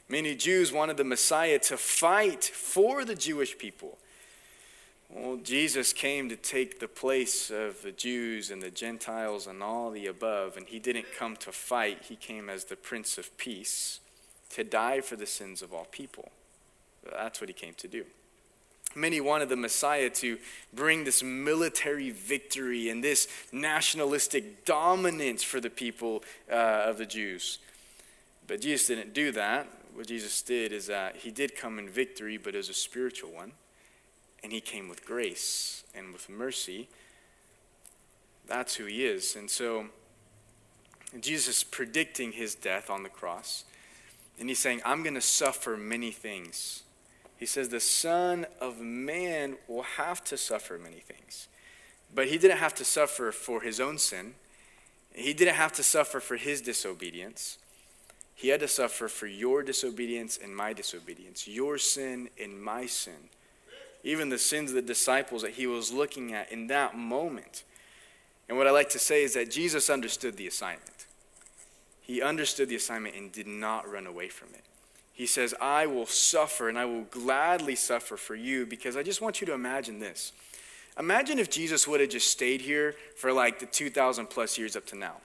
Many 0.10 0.36
Jews 0.36 0.72
wanted 0.72 0.98
the 0.98 1.04
Messiah 1.04 1.60
to 1.60 1.78
fight 1.78 2.44
for 2.44 3.04
the 3.04 3.16
Jewish 3.16 3.58
people. 3.58 3.98
Well, 5.10 5.38
Jesus 5.38 5.94
came 5.94 6.28
to 6.30 6.36
take 6.36 6.80
the 6.80 6.88
place 6.88 7.50
of 7.50 7.82
the 7.82 7.92
Jews 7.92 8.52
and 8.52 8.62
the 8.62 8.72
Gentiles 8.72 9.48
and 9.48 9.64
all 9.64 9.90
the 9.90 10.08
above, 10.08 10.58
and 10.58 10.68
he 10.68 10.80
didn't 10.80 11.08
come 11.18 11.36
to 11.38 11.52
fight. 11.52 12.04
He 12.10 12.16
came 12.16 12.50
as 12.50 12.66
the 12.66 12.76
Prince 12.76 13.18
of 13.18 13.38
Peace 13.38 14.00
to 14.52 14.64
die 14.64 15.02
for 15.02 15.16
the 15.16 15.26
sins 15.26 15.62
of 15.62 15.74
all 15.74 15.86
people. 15.86 16.32
That's 17.10 17.40
what 17.40 17.50
he 17.50 17.54
came 17.54 17.74
to 17.76 17.88
do. 17.88 18.06
Many 18.96 19.22
wanted 19.22 19.50
the 19.50 19.56
Messiah 19.56 20.10
to 20.10 20.38
bring 20.74 21.04
this 21.04 21.22
military 21.22 22.10
victory 22.10 22.90
and 22.90 23.04
this 23.04 23.28
nationalistic 23.52 24.66
dominance 24.66 25.44
for 25.44 25.60
the 25.60 25.70
people 25.70 26.24
uh, 26.52 26.84
of 26.86 26.98
the 26.98 27.06
Jews. 27.06 27.60
But 28.48 28.62
Jesus 28.62 28.88
didn't 28.88 29.14
do 29.14 29.32
that 29.34 29.68
what 29.98 30.06
Jesus 30.06 30.44
did 30.44 30.74
is 30.74 30.86
that 30.86 31.16
he 31.16 31.32
did 31.32 31.56
come 31.56 31.80
in 31.80 31.90
victory, 31.90 32.38
but 32.38 32.54
as 32.54 32.70
a 32.70 32.74
spiritual 32.74 33.32
one. 33.32 33.54
And 34.44 34.52
he 34.52 34.62
came 34.62 34.88
with 34.88 35.04
grace 35.04 35.84
and 35.96 36.14
with 36.14 36.30
mercy. 36.30 36.88
That's 38.46 38.76
who 38.76 38.86
he 38.86 39.08
is. 39.08 39.36
And 39.36 39.50
so 39.50 39.88
Jesus 41.20 41.58
is 41.58 41.64
predicting 41.64 42.34
his 42.34 42.54
death 42.54 42.92
on 42.92 43.02
the 43.02 43.10
cross. 43.10 43.64
And 44.40 44.50
he's 44.50 44.60
saying, 44.60 44.82
I'm 44.86 45.02
going 45.02 45.16
to 45.16 45.22
suffer 45.22 45.76
many 45.76 46.12
things. 46.12 46.84
He 47.36 47.48
says, 47.48 47.70
The 47.70 47.80
Son 47.80 48.46
of 48.62 48.80
Man 48.80 49.58
will 49.68 49.82
have 49.82 50.24
to 50.26 50.38
suffer 50.38 50.78
many 50.78 51.00
things. 51.00 51.48
But 52.14 52.28
he 52.28 52.38
didn't 52.38 52.60
have 52.60 52.76
to 52.76 52.86
suffer 52.86 53.32
for 53.32 53.62
his 53.62 53.80
own 53.80 53.98
sin, 53.98 54.36
he 55.12 55.34
didn't 55.34 55.56
have 55.56 55.74
to 55.74 55.84
suffer 55.84 56.20
for 56.20 56.36
his 56.36 56.62
disobedience. 56.62 57.58
He 58.38 58.50
had 58.50 58.60
to 58.60 58.68
suffer 58.68 59.08
for 59.08 59.26
your 59.26 59.64
disobedience 59.64 60.38
and 60.42 60.56
my 60.56 60.72
disobedience, 60.72 61.48
your 61.48 61.80
sin 61.80 62.30
and 62.40 62.62
my 62.62 62.86
sin. 62.86 63.32
Even 64.04 64.30
the 64.30 64.38
sins 64.38 64.70
of 64.70 64.76
the 64.76 64.82
disciples 64.84 65.42
that 65.42 65.54
he 65.54 65.66
was 65.66 65.92
looking 65.92 66.36
at 66.36 66.52
in 66.52 66.68
that 66.68 66.96
moment. 66.96 67.64
And 68.48 68.56
what 68.56 68.68
I 68.68 68.72
like 68.72 68.90
to 68.90 69.00
say 69.00 69.24
is 69.24 69.34
that 69.34 69.50
Jesus 69.50 69.90
understood 69.90 70.38
the 70.38 70.46
assignment. 70.46 71.08
He 72.00 72.22
understood 72.22 72.70
the 72.70 72.76
assignment 72.76 73.16
and 73.16 73.32
did 73.32 73.48
not 73.48 73.92
run 73.92 74.06
away 74.06 74.30
from 74.30 74.50
it. 74.54 74.64
He 75.14 75.26
says, 75.26 75.56
I 75.60 75.88
will 75.88 76.06
suffer 76.06 76.70
and 76.70 76.78
I 76.78 76.86
will 76.86 77.06
gladly 77.06 77.76
suffer 77.76 78.18
for 78.18 78.36
you 78.36 78.68
because 78.68 78.96
I 78.96 79.02
just 79.02 79.20
want 79.20 79.42
you 79.42 79.48
to 79.48 79.54
imagine 79.54 80.00
this. 80.00 80.32
Imagine 81.00 81.40
if 81.40 81.50
Jesus 81.50 81.88
would 81.88 82.02
have 82.02 82.12
just 82.12 82.30
stayed 82.30 82.62
here 82.62 82.94
for 83.16 83.34
like 83.34 83.58
the 83.58 83.66
2,000 83.66 84.28
plus 84.28 84.60
years 84.60 84.76
up 84.76 84.86
to 84.86 84.96
now. 84.96 85.16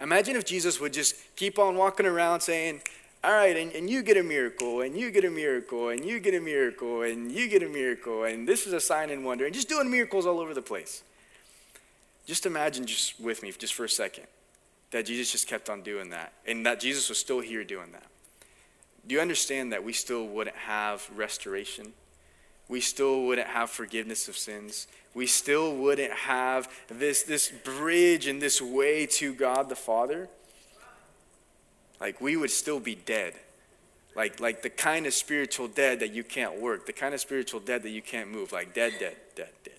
Imagine 0.00 0.36
if 0.36 0.44
Jesus 0.44 0.80
would 0.80 0.92
just 0.92 1.14
keep 1.36 1.58
on 1.58 1.76
walking 1.76 2.06
around 2.06 2.40
saying, 2.40 2.80
all 3.22 3.32
right, 3.32 3.54
and, 3.54 3.70
and 3.72 3.90
you 3.90 4.02
get 4.02 4.16
a 4.16 4.22
miracle, 4.22 4.80
and 4.80 4.96
you 4.96 5.10
get 5.10 5.26
a 5.26 5.30
miracle, 5.30 5.90
and 5.90 6.06
you 6.06 6.20
get 6.20 6.34
a 6.34 6.40
miracle, 6.40 7.02
and 7.02 7.30
you 7.30 7.48
get 7.48 7.62
a 7.62 7.68
miracle, 7.68 8.24
and 8.24 8.48
this 8.48 8.66
is 8.66 8.72
a 8.72 8.80
sign 8.80 9.10
and 9.10 9.24
wonder, 9.24 9.44
and 9.44 9.54
just 9.54 9.68
doing 9.68 9.90
miracles 9.90 10.24
all 10.24 10.40
over 10.40 10.54
the 10.54 10.62
place. 10.62 11.02
Just 12.24 12.46
imagine, 12.46 12.86
just 12.86 13.20
with 13.20 13.42
me, 13.42 13.52
just 13.52 13.74
for 13.74 13.84
a 13.84 13.88
second, 13.90 14.24
that 14.90 15.04
Jesus 15.04 15.32
just 15.32 15.46
kept 15.46 15.68
on 15.68 15.82
doing 15.82 16.08
that, 16.10 16.32
and 16.46 16.64
that 16.64 16.80
Jesus 16.80 17.10
was 17.10 17.18
still 17.18 17.40
here 17.40 17.62
doing 17.62 17.92
that. 17.92 18.06
Do 19.06 19.14
you 19.14 19.20
understand 19.20 19.72
that 19.72 19.84
we 19.84 19.92
still 19.92 20.26
wouldn't 20.26 20.56
have 20.56 21.08
restoration? 21.14 21.92
We 22.70 22.80
still 22.80 23.24
wouldn't 23.24 23.48
have 23.48 23.68
forgiveness 23.68 24.28
of 24.28 24.38
sins 24.38 24.86
we 25.14 25.26
still 25.26 25.74
wouldn't 25.74 26.12
have 26.12 26.68
this, 26.88 27.24
this 27.24 27.50
bridge 27.50 28.26
and 28.26 28.40
this 28.40 28.62
way 28.62 29.06
to 29.06 29.34
God 29.34 29.68
the 29.68 29.76
Father. 29.76 30.28
Like, 32.00 32.20
we 32.20 32.36
would 32.36 32.50
still 32.50 32.80
be 32.80 32.94
dead. 32.94 33.34
Like, 34.14 34.40
like 34.40 34.62
the 34.62 34.70
kind 34.70 35.06
of 35.06 35.14
spiritual 35.14 35.68
dead 35.68 36.00
that 36.00 36.12
you 36.12 36.24
can't 36.24 36.60
work, 36.60 36.86
the 36.86 36.92
kind 36.92 37.14
of 37.14 37.20
spiritual 37.20 37.60
dead 37.60 37.82
that 37.82 37.90
you 37.90 38.02
can't 38.02 38.30
move. 38.30 38.52
Like, 38.52 38.72
dead, 38.72 38.94
dead, 38.98 39.16
dead, 39.34 39.50
dead. 39.64 39.74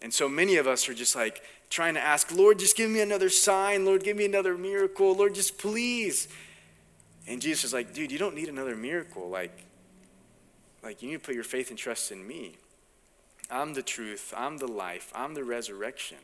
And 0.00 0.12
so 0.12 0.28
many 0.28 0.56
of 0.56 0.66
us 0.66 0.88
are 0.88 0.94
just 0.94 1.14
like 1.14 1.42
trying 1.70 1.94
to 1.94 2.00
ask, 2.00 2.34
Lord, 2.34 2.58
just 2.58 2.76
give 2.76 2.90
me 2.90 3.00
another 3.00 3.28
sign. 3.28 3.84
Lord, 3.84 4.02
give 4.02 4.16
me 4.16 4.24
another 4.24 4.56
miracle. 4.56 5.14
Lord, 5.14 5.34
just 5.34 5.58
please. 5.58 6.28
And 7.28 7.40
Jesus 7.40 7.64
is 7.64 7.72
like, 7.72 7.94
dude, 7.94 8.10
you 8.10 8.18
don't 8.18 8.34
need 8.34 8.48
another 8.48 8.74
miracle. 8.74 9.28
Like, 9.28 9.56
like 10.82 11.02
you 11.02 11.08
need 11.08 11.20
to 11.20 11.26
put 11.26 11.34
your 11.34 11.44
faith 11.44 11.70
and 11.70 11.78
trust 11.78 12.10
in 12.10 12.26
me. 12.26 12.56
I'm 13.50 13.74
the 13.74 13.82
truth. 13.82 14.32
I'm 14.36 14.58
the 14.58 14.66
life. 14.66 15.12
I'm 15.14 15.34
the 15.34 15.44
resurrection. 15.44 16.18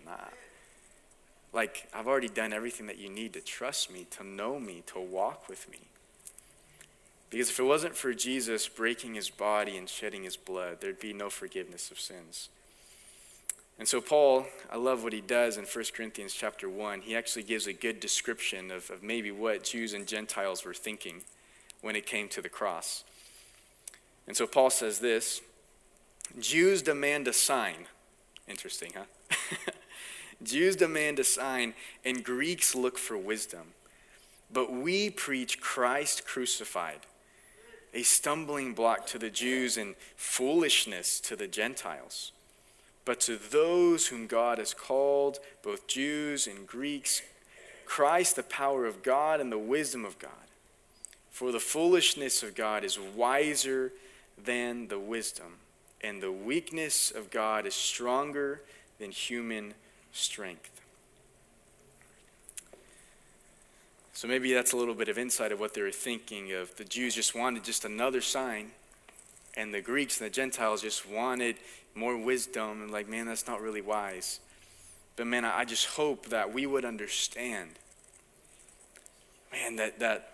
like, 1.52 1.88
I've 1.94 2.08
already 2.08 2.28
done 2.28 2.52
everything 2.52 2.86
that 2.86 2.98
you 2.98 3.08
need 3.08 3.32
to 3.34 3.40
trust 3.40 3.92
me, 3.92 4.06
to 4.12 4.24
know 4.24 4.58
me, 4.58 4.82
to 4.86 5.00
walk 5.00 5.48
with 5.48 5.70
me. 5.70 5.80
Because 7.30 7.50
if 7.50 7.60
it 7.60 7.64
wasn't 7.64 7.94
for 7.94 8.14
Jesus 8.14 8.68
breaking 8.68 9.14
his 9.14 9.28
body 9.28 9.76
and 9.76 9.88
shedding 9.88 10.24
his 10.24 10.36
blood, 10.36 10.78
there'd 10.80 11.00
be 11.00 11.12
no 11.12 11.28
forgiveness 11.28 11.90
of 11.90 12.00
sins. 12.00 12.48
And 13.78 13.86
so 13.86 14.00
Paul, 14.00 14.46
I 14.72 14.76
love 14.76 15.04
what 15.04 15.12
he 15.12 15.20
does 15.20 15.56
in 15.56 15.64
1 15.64 15.84
Corinthians 15.94 16.32
chapter 16.32 16.68
1. 16.68 17.02
He 17.02 17.14
actually 17.14 17.44
gives 17.44 17.66
a 17.66 17.72
good 17.72 18.00
description 18.00 18.70
of, 18.70 18.90
of 18.90 19.02
maybe 19.02 19.30
what 19.30 19.62
Jews 19.62 19.92
and 19.92 20.06
Gentiles 20.06 20.64
were 20.64 20.74
thinking 20.74 21.22
when 21.80 21.94
it 21.94 22.06
came 22.06 22.28
to 22.30 22.42
the 22.42 22.48
cross. 22.48 23.04
And 24.28 24.36
so 24.36 24.46
Paul 24.46 24.70
says 24.70 25.00
this 25.00 25.40
Jews 26.38 26.82
demand 26.82 27.26
a 27.26 27.32
sign. 27.32 27.86
Interesting, 28.46 28.92
huh? 28.94 29.56
Jews 30.42 30.76
demand 30.76 31.18
a 31.18 31.24
sign, 31.24 31.74
and 32.04 32.22
Greeks 32.22 32.74
look 32.74 32.96
for 32.96 33.18
wisdom. 33.18 33.72
But 34.52 34.72
we 34.72 35.10
preach 35.10 35.60
Christ 35.60 36.24
crucified 36.24 37.00
a 37.94 38.02
stumbling 38.02 38.74
block 38.74 39.06
to 39.06 39.18
the 39.18 39.30
Jews 39.30 39.76
and 39.76 39.94
foolishness 40.14 41.20
to 41.20 41.34
the 41.34 41.48
Gentiles. 41.48 42.32
But 43.04 43.20
to 43.20 43.36
those 43.36 44.08
whom 44.08 44.26
God 44.26 44.58
has 44.58 44.74
called, 44.74 45.38
both 45.62 45.86
Jews 45.86 46.46
and 46.46 46.66
Greeks, 46.66 47.22
Christ, 47.86 48.36
the 48.36 48.42
power 48.42 48.84
of 48.84 49.02
God 49.02 49.40
and 49.40 49.50
the 49.50 49.58
wisdom 49.58 50.04
of 50.04 50.18
God. 50.18 50.32
For 51.30 51.50
the 51.50 51.60
foolishness 51.60 52.42
of 52.42 52.54
God 52.54 52.84
is 52.84 52.98
wiser 52.98 53.92
than 54.44 54.88
the 54.88 54.98
wisdom, 54.98 55.56
and 56.00 56.22
the 56.22 56.32
weakness 56.32 57.10
of 57.10 57.30
God 57.30 57.66
is 57.66 57.74
stronger 57.74 58.62
than 58.98 59.10
human 59.10 59.74
strength. 60.12 60.78
So 64.18 64.26
maybe 64.26 64.52
that's 64.52 64.72
a 64.72 64.76
little 64.76 64.96
bit 64.96 65.08
of 65.08 65.16
insight 65.16 65.52
of 65.52 65.60
what 65.60 65.74
they 65.74 65.80
were 65.80 65.92
thinking 65.92 66.52
of 66.52 66.74
the 66.76 66.84
Jews 66.84 67.14
just 67.14 67.36
wanted 67.36 67.62
just 67.62 67.84
another 67.84 68.20
sign 68.20 68.72
and 69.56 69.72
the 69.72 69.80
Greeks 69.80 70.20
and 70.20 70.26
the 70.28 70.34
Gentiles 70.34 70.82
just 70.82 71.08
wanted 71.08 71.54
more 71.94 72.16
wisdom 72.16 72.82
and 72.82 72.90
like 72.90 73.08
man 73.08 73.26
that's 73.26 73.46
not 73.46 73.60
really 73.60 73.80
wise. 73.80 74.40
But 75.14 75.28
man 75.28 75.44
I 75.44 75.64
just 75.64 75.86
hope 75.86 76.30
that 76.30 76.52
we 76.52 76.66
would 76.66 76.84
understand 76.84 77.70
man 79.52 79.76
that 79.76 80.00
that 80.00 80.32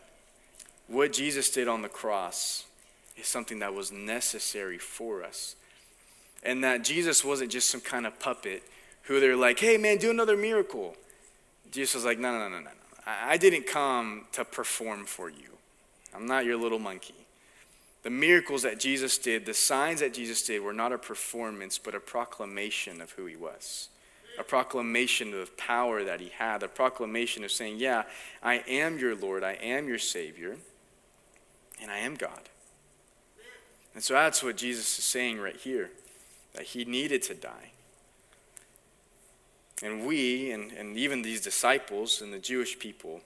what 0.86 1.12
Jesus 1.12 1.50
did 1.50 1.68
on 1.68 1.82
the 1.82 1.88
cross 1.90 2.64
is 3.16 3.26
something 3.26 3.60
that 3.60 3.74
was 3.74 3.92
necessary 3.92 4.78
for 4.78 5.22
us. 5.22 5.56
And 6.42 6.62
that 6.64 6.84
Jesus 6.84 7.24
wasn't 7.24 7.50
just 7.50 7.70
some 7.70 7.80
kind 7.80 8.06
of 8.06 8.18
puppet 8.18 8.62
who 9.02 9.20
they're 9.20 9.36
like, 9.36 9.58
hey 9.58 9.76
man, 9.76 9.98
do 9.98 10.10
another 10.10 10.36
miracle. 10.36 10.94
Jesus 11.70 11.94
was 11.94 12.04
like, 12.04 12.18
no, 12.18 12.32
no, 12.32 12.48
no, 12.48 12.58
no, 12.58 12.60
no. 12.60 12.70
I 13.06 13.36
didn't 13.36 13.66
come 13.66 14.26
to 14.32 14.44
perform 14.44 15.04
for 15.04 15.28
you. 15.28 15.58
I'm 16.14 16.26
not 16.26 16.44
your 16.44 16.56
little 16.56 16.78
monkey. 16.78 17.14
The 18.02 18.10
miracles 18.10 18.62
that 18.62 18.78
Jesus 18.78 19.18
did, 19.18 19.46
the 19.46 19.54
signs 19.54 20.00
that 20.00 20.14
Jesus 20.14 20.42
did, 20.42 20.62
were 20.62 20.72
not 20.72 20.92
a 20.92 20.98
performance, 20.98 21.78
but 21.78 21.94
a 21.94 22.00
proclamation 22.00 23.00
of 23.00 23.10
who 23.12 23.26
he 23.26 23.36
was. 23.36 23.88
A 24.38 24.44
proclamation 24.44 25.32
of 25.34 25.56
power 25.56 26.04
that 26.04 26.20
he 26.20 26.28
had, 26.28 26.62
a 26.62 26.68
proclamation 26.68 27.44
of 27.44 27.52
saying, 27.52 27.78
Yeah, 27.78 28.02
I 28.42 28.56
am 28.68 28.98
your 28.98 29.14
Lord, 29.14 29.44
I 29.44 29.52
am 29.52 29.88
your 29.88 29.98
Savior, 29.98 30.56
and 31.80 31.90
I 31.90 31.98
am 31.98 32.14
God. 32.14 32.48
And 33.94 34.02
so 34.02 34.14
that's 34.14 34.42
what 34.42 34.56
Jesus 34.56 34.98
is 34.98 35.04
saying 35.04 35.40
right 35.40 35.56
here 35.56 35.90
that 36.54 36.64
he 36.64 36.84
needed 36.84 37.22
to 37.22 37.34
die. 37.34 37.72
And 39.82 40.06
we, 40.06 40.50
and, 40.52 40.72
and 40.72 40.96
even 40.96 41.22
these 41.22 41.40
disciples 41.40 42.20
and 42.20 42.32
the 42.32 42.38
Jewish 42.38 42.78
people, 42.78 43.20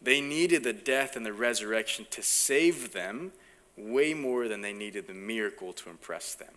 they 0.00 0.20
needed 0.20 0.64
the 0.64 0.72
death 0.72 1.16
and 1.16 1.24
the 1.24 1.32
resurrection 1.32 2.06
to 2.10 2.22
save 2.22 2.92
them 2.92 3.32
way 3.76 4.14
more 4.14 4.48
than 4.48 4.60
they 4.60 4.72
needed 4.72 5.06
the 5.06 5.14
miracle 5.14 5.72
to 5.72 5.90
impress 5.90 6.34
them, 6.34 6.54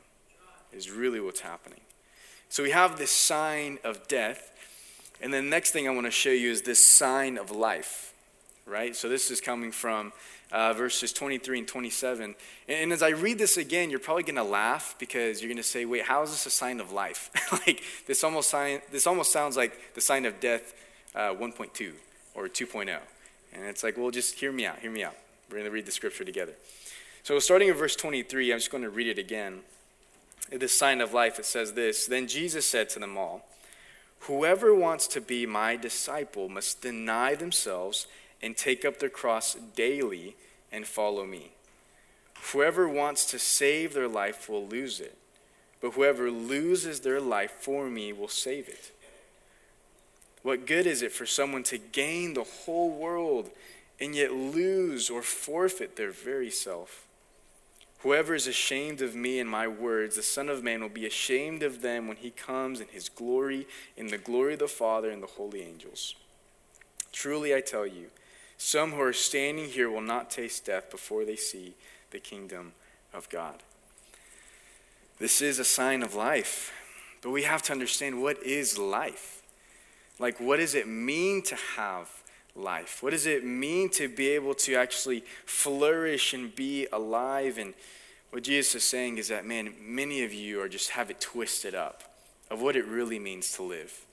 is 0.72 0.90
really 0.90 1.20
what's 1.20 1.42
happening. 1.42 1.82
So 2.50 2.64
we 2.64 2.72
have 2.72 2.98
this 2.98 3.12
sign 3.12 3.80
of 3.84 4.08
death. 4.08 4.52
And 5.22 5.34
the 5.34 5.42
next 5.42 5.72
thing 5.72 5.88
I 5.88 5.92
want 5.92 6.06
to 6.06 6.12
show 6.12 6.30
you 6.30 6.52
is 6.52 6.62
this 6.62 6.84
sign 6.84 7.38
of 7.38 7.52
life, 7.52 8.14
right? 8.66 8.96
So 8.96 9.10
this 9.10 9.32
is 9.32 9.42
coming 9.42 9.72
from 9.72 10.14
uh, 10.52 10.74
verses 10.74 11.12
23 11.14 11.60
and 11.60 11.68
27. 11.68 12.24
And, 12.24 12.36
and, 12.68 12.94
as 12.94 13.04
I 13.04 13.10
read 13.10 13.38
this 13.38 13.58
again, 13.58 13.90
you're 13.90 14.00
probably 14.00 14.24
going 14.24 14.36
to 14.36 14.44
laugh 14.44 14.96
because 14.98 15.42
you're 15.42 15.50
going 15.50 15.58
to 15.58 15.64
say, 15.64 15.86
wait, 15.86 16.04
how 16.04 16.24
is 16.24 16.32
this 16.32 16.46
a 16.46 16.50
sign 16.50 16.80
of 16.80 16.92
life? 16.92 17.30
like, 17.52 17.84
this 18.06 18.24
almost, 18.24 18.50
sign, 18.50 18.82
this 18.92 19.08
almost 19.08 19.32
sounds 19.32 19.58
like 19.58 19.94
the 19.94 20.02
sign 20.02 20.26
of 20.26 20.40
death 20.40 20.74
uh, 21.16 21.34
1.2 21.34 21.94
or 22.34 22.48
2.0. 22.48 22.98
And 23.54 23.66
it's 23.66 23.84
like, 23.84 23.98
well, 23.98 24.12
just 24.12 24.36
hear 24.36 24.52
me 24.52 24.66
out, 24.66 24.80
hear 24.80 24.92
me 24.92 25.04
out. 25.04 25.16
We're 25.50 25.58
going 25.58 25.66
to 25.66 25.72
read 25.72 25.86
the 25.86 25.92
scripture 25.92 26.24
together. 26.24 26.54
So, 27.24 27.40
starting 27.40 27.68
in 27.68 27.74
verse 27.74 27.96
23, 27.96 28.52
I'm 28.52 28.60
just 28.60 28.72
going 28.72 28.84
to 28.84 28.90
read 28.90 29.08
it 29.08 29.20
again. 29.20 29.62
This 30.52 30.78
sign 30.78 31.02
of 31.02 31.14
life, 31.14 31.40
it 31.40 31.46
says 31.46 31.74
this 31.74 32.06
Then 32.06 32.28
Jesus 32.28 32.66
said 32.66 32.90
to 32.90 33.00
them 33.00 33.18
all, 33.18 33.46
Whoever 34.22 34.74
wants 34.74 35.08
to 35.08 35.22
be 35.22 35.46
my 35.46 35.76
disciple 35.76 36.50
must 36.50 36.82
deny 36.82 37.36
themselves 37.36 38.08
and 38.42 38.56
take 38.56 38.86
up 38.86 39.00
their 39.00 39.10
cross 39.10 39.56
daily 39.76 40.36
and 40.72 40.86
follow 40.86 41.26
me. 41.26 41.52
Whoever 42.52 42.88
wants 42.88 43.26
to 43.32 43.40
save 43.40 43.94
their 43.94 44.08
life 44.08 44.48
will 44.48 44.66
lose 44.66 45.00
it, 45.00 45.18
but 45.82 45.92
whoever 45.92 46.30
loses 46.30 47.02
their 47.02 47.20
life 47.20 47.52
for 47.60 47.90
me 47.90 48.14
will 48.14 48.28
save 48.28 48.68
it. 48.68 48.92
What 50.44 50.66
good 50.66 50.88
is 50.88 51.02
it 51.02 51.12
for 51.12 51.26
someone 51.26 51.64
to 51.64 51.78
gain 51.78 52.34
the 52.34 52.44
whole 52.44 52.90
world 52.90 53.50
and 54.00 54.16
yet 54.16 54.32
lose 54.32 55.10
or 55.10 55.22
forfeit 55.22 55.96
their 55.96 56.12
very 56.12 56.50
self? 56.50 57.08
Whoever 58.00 58.36
is 58.36 58.46
ashamed 58.46 59.02
of 59.02 59.16
me 59.16 59.40
and 59.40 59.50
my 59.50 59.68
words, 59.68 60.16
the 60.16 60.24
Son 60.24 60.50
of 60.50 60.64
Man 60.64 60.82
will 60.82 60.90
be 60.90 61.08
ashamed 61.08 61.64
of 61.64 61.82
them 61.82 62.08
when 62.08 62.18
he 62.18 62.30
comes 62.30 62.80
in 62.80 62.88
his 62.90 63.10
glory, 63.10 63.68
in 63.98 64.08
the 64.08 64.20
glory 64.20 64.54
of 64.54 64.60
the 64.60 64.68
Father 64.68 65.10
and 65.10 65.22
the 65.22 65.28
holy 65.28 65.64
angels. 65.64 66.14
Truly 67.12 67.56
I 67.56 67.62
tell 67.62 67.88
you, 67.88 68.06
some 68.58 68.92
who 68.92 69.02
are 69.02 69.14
standing 69.14 69.66
here 69.66 69.90
will 69.90 70.02
not 70.02 70.30
taste 70.30 70.66
death 70.66 70.90
before 70.90 71.26
they 71.26 71.36
see 71.36 71.76
the 72.12 72.20
kingdom 72.20 72.74
of 73.14 73.30
God. 73.30 73.64
This 75.20 75.42
is 75.42 75.60
a 75.60 75.66
sign 75.66 76.04
of 76.04 76.16
life, 76.16 76.74
but 77.22 77.32
we 77.32 77.44
have 77.44 77.62
to 77.64 77.72
understand 77.72 78.22
what 78.22 78.42
is 78.44 78.78
life? 78.78 79.42
Like, 80.20 80.40
what 80.40 80.58
does 80.58 80.76
it 80.76 80.88
mean 80.88 81.44
to 81.44 81.56
have 81.76 82.10
life? 82.56 83.04
What 83.04 83.12
does 83.12 83.28
it 83.28 83.46
mean 83.46 83.90
to 83.92 84.08
be 84.08 84.30
able 84.30 84.56
to 84.56 84.76
actually 84.76 85.24
flourish 85.46 86.34
and 86.34 86.56
be 86.56 86.88
alive? 86.92 87.58
And 87.58 87.74
what 88.32 88.44
Jesus 88.44 88.76
is 88.76 88.84
saying 88.84 89.20
is 89.20 89.28
that, 89.28 89.46
man, 89.46 89.74
many 89.80 90.24
of 90.24 90.34
you 90.34 90.62
are 90.62 90.70
just 90.70 90.92
have 90.92 91.10
it 91.12 91.22
twisted 91.22 91.76
up 91.76 92.04
of 92.50 92.62
what 92.62 92.76
it 92.76 92.86
really 92.86 93.20
means 93.20 93.52
to 93.54 93.64
live. 93.64 94.07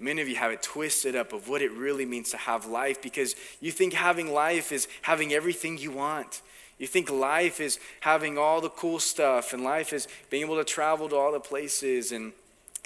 Many 0.00 0.22
of 0.22 0.28
you 0.28 0.36
have 0.36 0.52
it 0.52 0.62
twisted 0.62 1.16
up 1.16 1.32
of 1.32 1.48
what 1.48 1.60
it 1.60 1.72
really 1.72 2.04
means 2.04 2.30
to 2.30 2.36
have 2.36 2.66
life 2.66 3.02
because 3.02 3.34
you 3.60 3.72
think 3.72 3.92
having 3.92 4.32
life 4.32 4.70
is 4.70 4.86
having 5.02 5.32
everything 5.32 5.76
you 5.76 5.90
want. 5.90 6.42
You 6.78 6.86
think 6.86 7.10
life 7.10 7.60
is 7.60 7.80
having 8.00 8.38
all 8.38 8.60
the 8.60 8.70
cool 8.70 9.00
stuff, 9.00 9.52
and 9.52 9.64
life 9.64 9.92
is 9.92 10.06
being 10.30 10.44
able 10.44 10.56
to 10.56 10.64
travel 10.64 11.08
to 11.08 11.16
all 11.16 11.32
the 11.32 11.40
places, 11.40 12.12
and 12.12 12.32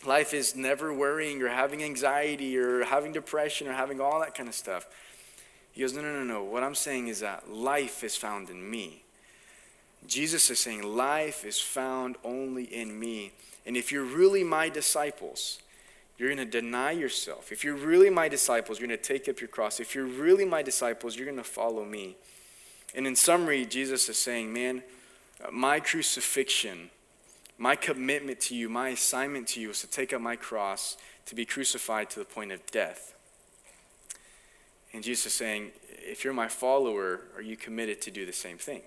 life 0.07 0.33
is 0.33 0.57
never 0.57 0.95
worrying 0.95 1.43
or 1.43 1.49
having 1.49 1.83
anxiety 1.83 2.57
or 2.57 2.85
having 2.85 3.13
depression 3.13 3.69
or 3.69 3.75
having 3.75 4.01
all 4.01 4.21
that 4.21 4.35
kind 4.35 4.49
of 4.49 4.55
stuff. 4.55 4.87
He 5.73 5.83
goes, 5.83 5.95
No, 5.95 6.01
no, 6.01 6.13
no, 6.13 6.25
no. 6.25 6.43
What 6.43 6.63
I'm 6.63 6.75
saying 6.75 7.09
is 7.09 7.21
that 7.21 7.51
life 7.51 8.03
is 8.03 8.17
found 8.17 8.49
in 8.49 8.71
me. 8.71 9.03
Jesus 10.07 10.51
is 10.51 10.59
saying, 10.59 10.83
Life 10.83 11.45
is 11.45 11.61
found 11.61 12.17
only 12.25 12.65
in 12.65 12.99
me. 12.99 13.33
And 13.67 13.77
if 13.77 13.93
you're 13.93 14.05
really 14.05 14.43
my 14.43 14.71
disciples, 14.71 15.59
you're 16.23 16.33
going 16.33 16.49
to 16.49 16.61
deny 16.61 16.93
yourself. 16.93 17.51
If 17.51 17.65
you're 17.65 17.75
really 17.75 18.09
my 18.09 18.29
disciples, 18.29 18.79
you're 18.79 18.87
going 18.87 18.97
to 18.97 19.05
take 19.05 19.29
up 19.29 19.41
your 19.41 19.49
cross. 19.49 19.81
If 19.81 19.93
you're 19.93 20.07
really 20.07 20.45
my 20.45 20.63
disciples, 20.63 21.17
you're 21.17 21.27
going 21.27 21.37
to 21.37 21.43
follow 21.43 21.85
me. 21.85 22.15
And 22.95 23.09
in 23.09 23.17
summary, 23.17 23.67
Jesus 23.67 24.09
is 24.09 24.19
saying, 24.19 24.53
man, 24.53 24.85
my 25.51 25.81
crucifixion, 25.81 26.91
my 27.59 27.75
commitment 27.75 28.39
to 28.43 28.55
you, 28.55 28.69
my 28.69 28.91
assignment 28.91 29.49
to 29.49 29.61
you 29.61 29.71
is 29.71 29.81
to 29.81 29.89
take 29.89 30.13
up 30.13 30.21
my 30.21 30.37
cross, 30.37 30.97
to 31.27 31.35
be 31.35 31.45
crucified 31.45 32.09
to 32.11 32.21
the 32.21 32.25
point 32.25 32.53
of 32.53 32.65
death. 32.71 33.15
And 34.93 35.03
Jesus 35.03 35.27
is 35.27 35.35
saying, 35.35 35.73
if 35.91 36.23
you're 36.23 36.35
my 36.35 36.47
follower, 36.47 37.23
are 37.35 37.43
you 37.43 37.57
committed 37.57 38.01
to 38.03 38.13
do 38.13 38.25
the 38.25 38.33
same 38.33 38.59
thing? 38.59 38.83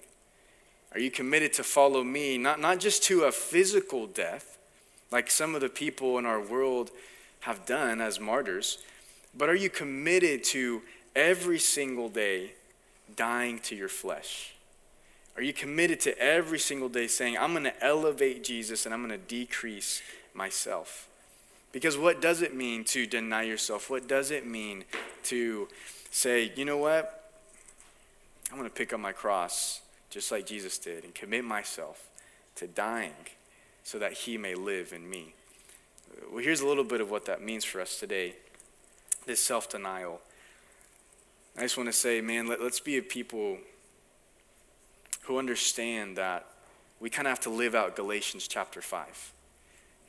Are 0.94 1.00
you 1.02 1.12
committed 1.12 1.52
to 1.54 1.66
follow 1.66 2.02
me, 2.02 2.38
not, 2.38 2.62
not 2.62 2.80
just 2.80 3.04
to 3.04 3.24
a 3.24 3.32
physical 3.34 4.08
death, 4.08 4.58
like 5.12 5.30
some 5.30 5.54
of 5.54 5.60
the 5.60 5.68
people 5.68 6.18
in 6.18 6.26
our 6.26 6.40
world 6.40 6.92
have 7.46 7.64
done 7.68 8.02
as 8.02 8.20
martyrs, 8.20 8.80
but 9.38 9.50
are 9.50 9.56
you 9.56 9.70
committed 9.70 10.44
to 10.44 10.82
every 11.16 11.60
single 11.60 12.10
day 12.10 12.54
dying 13.16 13.60
to 13.60 13.76
your 13.76 13.88
flesh? 13.88 14.56
Are 15.38 15.44
you 15.44 15.54
committed 15.54 16.00
to 16.02 16.18
every 16.18 16.58
single 16.58 16.90
day 16.90 17.06
saying, 17.06 17.38
I'm 17.38 17.52
going 17.52 17.66
to 17.66 17.84
elevate 17.84 18.44
Jesus 18.44 18.86
and 18.86 18.96
I'm 18.96 19.06
going 19.06 19.20
to 19.20 19.28
decrease 19.28 20.02
myself? 20.34 21.08
Because 21.72 22.00
what 22.00 22.20
does 22.20 22.42
it 22.42 22.56
mean 22.56 22.84
to 22.86 23.06
deny 23.06 23.44
yourself? 23.44 23.92
What 23.92 24.08
does 24.08 24.32
it 24.32 24.48
mean 24.48 24.84
to 25.26 25.68
say, 26.10 26.52
you 26.56 26.66
know 26.66 26.78
what? 26.78 27.32
I'm 28.52 28.58
going 28.58 28.68
to 28.68 28.76
pick 28.76 28.92
up 28.92 29.00
my 29.00 29.12
cross 29.12 29.82
just 30.10 30.32
like 30.32 30.48
Jesus 30.48 30.80
did 30.80 31.04
and 31.04 31.14
commit 31.14 31.46
myself 31.46 32.10
to 32.56 32.66
dying 32.66 33.14
so 33.84 34.00
that 34.00 34.14
he 34.14 34.36
may 34.36 34.56
live 34.56 34.94
in 34.94 35.08
me. 35.08 35.36
Well, 36.36 36.44
here's 36.44 36.60
a 36.60 36.68
little 36.68 36.84
bit 36.84 37.00
of 37.00 37.10
what 37.10 37.24
that 37.28 37.42
means 37.42 37.64
for 37.64 37.80
us 37.80 37.98
today 37.98 38.34
this 39.26 39.42
self 39.42 39.70
denial. 39.70 40.20
I 41.58 41.62
just 41.62 41.78
want 41.78 41.88
to 41.88 41.94
say, 41.94 42.20
man, 42.20 42.46
let, 42.46 42.60
us 42.60 42.82
be 42.82 42.98
a 42.98 43.02
people 43.02 43.58
who 45.22 45.40
understand 45.40 46.18
that 46.18 46.46
we 47.00 47.10
kind 47.10 47.26
of 47.26 47.30
have 47.30 47.40
to 47.44 47.50
live 47.50 47.74
out 47.74 47.96
Galatians 47.96 48.50
chapter 48.50 48.82
5. 48.82 49.32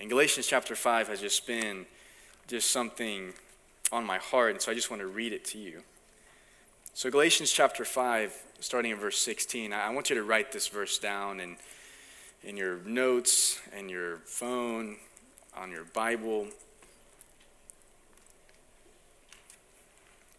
And 0.01 0.11
Galatians 0.11 0.49
chapter 0.49 0.75
5 0.75 1.07
has 1.07 1.21
just 1.21 1.47
been 1.47 1.87
just 2.49 2.73
something 2.73 3.33
on 3.93 4.05
my 4.05 4.19
heart, 4.19 4.51
and 4.51 4.61
so 4.61 4.73
I 4.73 4.75
just 4.75 4.91
want 4.91 5.03
to 5.03 5.07
read 5.07 5.33
it 5.33 5.45
to 5.45 5.59
you. 5.59 5.85
So, 6.93 7.09
Galatians 7.09 7.53
chapter 7.53 7.85
5, 7.85 8.37
starting 8.59 8.91
in 8.91 8.99
verse 8.99 9.19
16, 9.19 9.73
I 9.73 9.91
want 9.91 10.11
you 10.11 10.17
to 10.17 10.25
write 10.25 10.51
this 10.51 10.67
verse 10.67 10.99
down 10.99 11.39
in, 11.39 11.57
in 12.43 12.57
your 12.57 12.79
notes 12.79 13.61
and 13.73 13.89
your 13.89 14.17
phone, 14.25 14.97
on 15.57 15.71
your 15.71 15.85
Bible. 15.85 16.47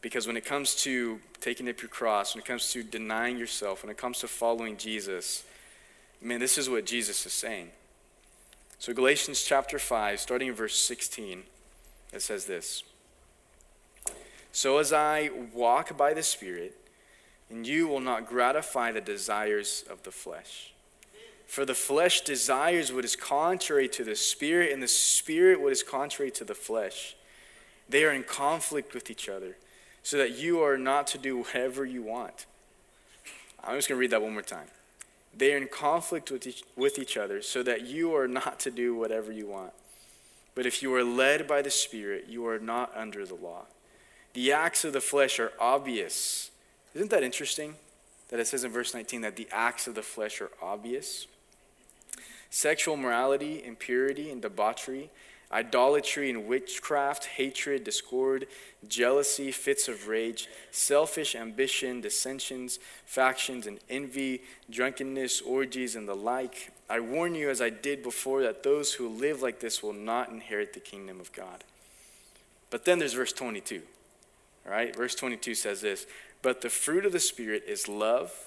Because 0.02 0.28
when 0.28 0.38
it 0.38 0.46
comes 0.46 0.76
to 0.84 1.20
taking 1.42 1.68
up 1.70 1.82
your 1.82 1.90
cross, 1.90 2.36
when 2.36 2.42
it 2.42 2.48
comes 2.48 2.72
to 2.72 2.84
denying 2.84 3.38
yourself, 3.38 3.84
when 3.84 3.90
it 3.90 3.98
comes 3.98 4.20
to 4.20 4.28
following 4.28 4.78
Jesus, 4.78 5.44
man, 6.22 6.40
this 6.40 6.58
is 6.58 6.70
what 6.70 6.86
Jesus 6.86 7.26
is 7.26 7.34
saying. 7.34 7.70
So, 8.80 8.94
Galatians 8.94 9.44
chapter 9.44 9.80
5, 9.80 10.20
starting 10.20 10.50
in 10.50 10.54
verse 10.54 10.80
16, 10.80 11.44
it 12.14 12.22
says 12.22 12.46
this 12.46 12.84
So, 14.52 14.78
as 14.78 14.94
I 14.94 15.32
walk 15.54 15.98
by 15.98 16.14
the 16.14 16.24
Spirit, 16.24 16.78
and 17.50 17.66
you 17.66 17.88
will 17.88 18.00
not 18.00 18.28
gratify 18.28 18.92
the 18.92 19.02
desires 19.02 19.84
of 19.90 20.04
the 20.04 20.12
flesh. 20.12 20.74
For 21.48 21.66
the 21.66 21.74
flesh 21.74 22.22
desires 22.22 22.92
what 22.92 23.06
is 23.06 23.16
contrary 23.16 23.88
to 23.90 24.04
the 24.04 24.16
Spirit, 24.16 24.72
and 24.72 24.84
the 24.84 24.88
Spirit 24.88 25.62
what 25.62 25.72
is 25.72 25.82
contrary 25.82 26.30
to 26.32 26.44
the 26.44 26.54
flesh. 26.54 27.16
They 27.90 28.04
are 28.04 28.12
in 28.12 28.24
conflict 28.24 28.94
with 28.94 29.10
each 29.10 29.30
other 29.30 29.56
so 30.04 30.18
that 30.18 30.38
you 30.38 30.62
are 30.62 30.78
not 30.78 31.08
to 31.08 31.18
do 31.18 31.38
whatever 31.38 31.86
you 31.86 32.04
want. 32.04 32.46
I'm 33.64 33.76
just 33.76 33.88
going 33.88 33.98
to 33.98 34.00
read 34.00 34.12
that 34.12 34.22
one 34.22 34.34
more 34.34 34.42
time. 34.42 34.68
They 35.36 35.54
are 35.54 35.58
in 35.58 35.68
conflict 35.68 36.32
with 36.32 36.46
each, 36.48 36.64
with 36.76 37.00
each 37.00 37.18
other 37.18 37.42
so 37.42 37.64
that 37.64 37.86
you 37.86 38.16
are 38.16 38.28
not 38.28 38.60
to 38.62 38.72
do 38.72 38.96
whatever 38.96 39.32
you 39.32 39.48
want. 39.48 39.72
But 40.54 40.66
if 40.66 40.82
you 40.82 40.94
are 40.96 41.04
led 41.04 41.48
by 41.48 41.62
the 41.62 41.70
Spirit, 41.70 42.26
you 42.28 42.48
are 42.48 42.60
not 42.60 42.92
under 42.96 43.26
the 43.26 43.36
law. 43.36 43.66
The 44.34 44.52
acts 44.52 44.84
of 44.84 44.94
the 44.94 45.02
flesh 45.02 45.40
are 45.40 45.54
obvious. 45.60 46.52
Isn't 46.94 47.10
that 47.12 47.24
interesting? 47.24 47.76
That 48.30 48.40
it 48.40 48.48
says 48.48 48.64
in 48.64 48.72
verse 48.72 48.94
19 48.94 49.22
that 49.22 49.36
the 49.36 49.48
acts 49.52 49.88
of 49.88 49.96
the 49.96 50.02
flesh 50.02 50.42
are 50.42 50.52
obvious. 50.62 51.28
Sexual 52.50 52.98
morality, 52.98 53.64
impurity, 53.64 54.30
and 54.32 54.42
debauchery 54.42 55.10
idolatry 55.52 56.30
and 56.30 56.46
witchcraft, 56.48 57.26
hatred, 57.26 57.84
discord, 57.84 58.48
jealousy, 58.88 59.52
fits 59.52 59.88
of 59.88 60.08
rage, 60.08 60.50
selfish 60.72 61.36
ambition, 61.36 62.02
dissensions, 62.02 62.80
factions, 63.06 63.66
and 63.66 63.80
envy, 63.90 64.42
drunkenness, 64.70 65.42
orgies, 65.42 65.96
and 65.96 66.08
the 66.08 66.16
like. 66.16 66.72
I 66.90 67.00
warn 67.00 67.36
you, 67.36 67.50
as 67.50 67.62
I 67.62 67.70
did 67.70 68.04
before, 68.04 68.42
that 68.44 68.64
those 68.64 68.94
who 68.94 69.08
live 69.08 69.42
like 69.42 69.60
this 69.60 69.82
will 69.82 69.94
not 69.94 70.30
inherit 70.30 70.74
the 70.74 70.80
kingdom 70.80 71.20
of 71.20 71.32
God. 71.32 71.64
But 72.70 72.86
then 72.86 73.00
there's 73.00 73.14
verse 73.14 73.34
22. 73.34 73.82
All 74.66 74.72
right, 74.72 74.94
verse 74.94 75.16
22 75.16 75.56
says 75.56 75.82
this 75.82 76.06
But 76.42 76.62
the 76.62 76.70
fruit 76.70 77.06
of 77.06 77.14
the 77.14 77.20
Spirit 77.22 77.64
is 77.66 77.88
love, 77.88 78.47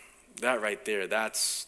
that 0.39 0.61
right 0.61 0.83
there, 0.85 1.07
that's, 1.07 1.67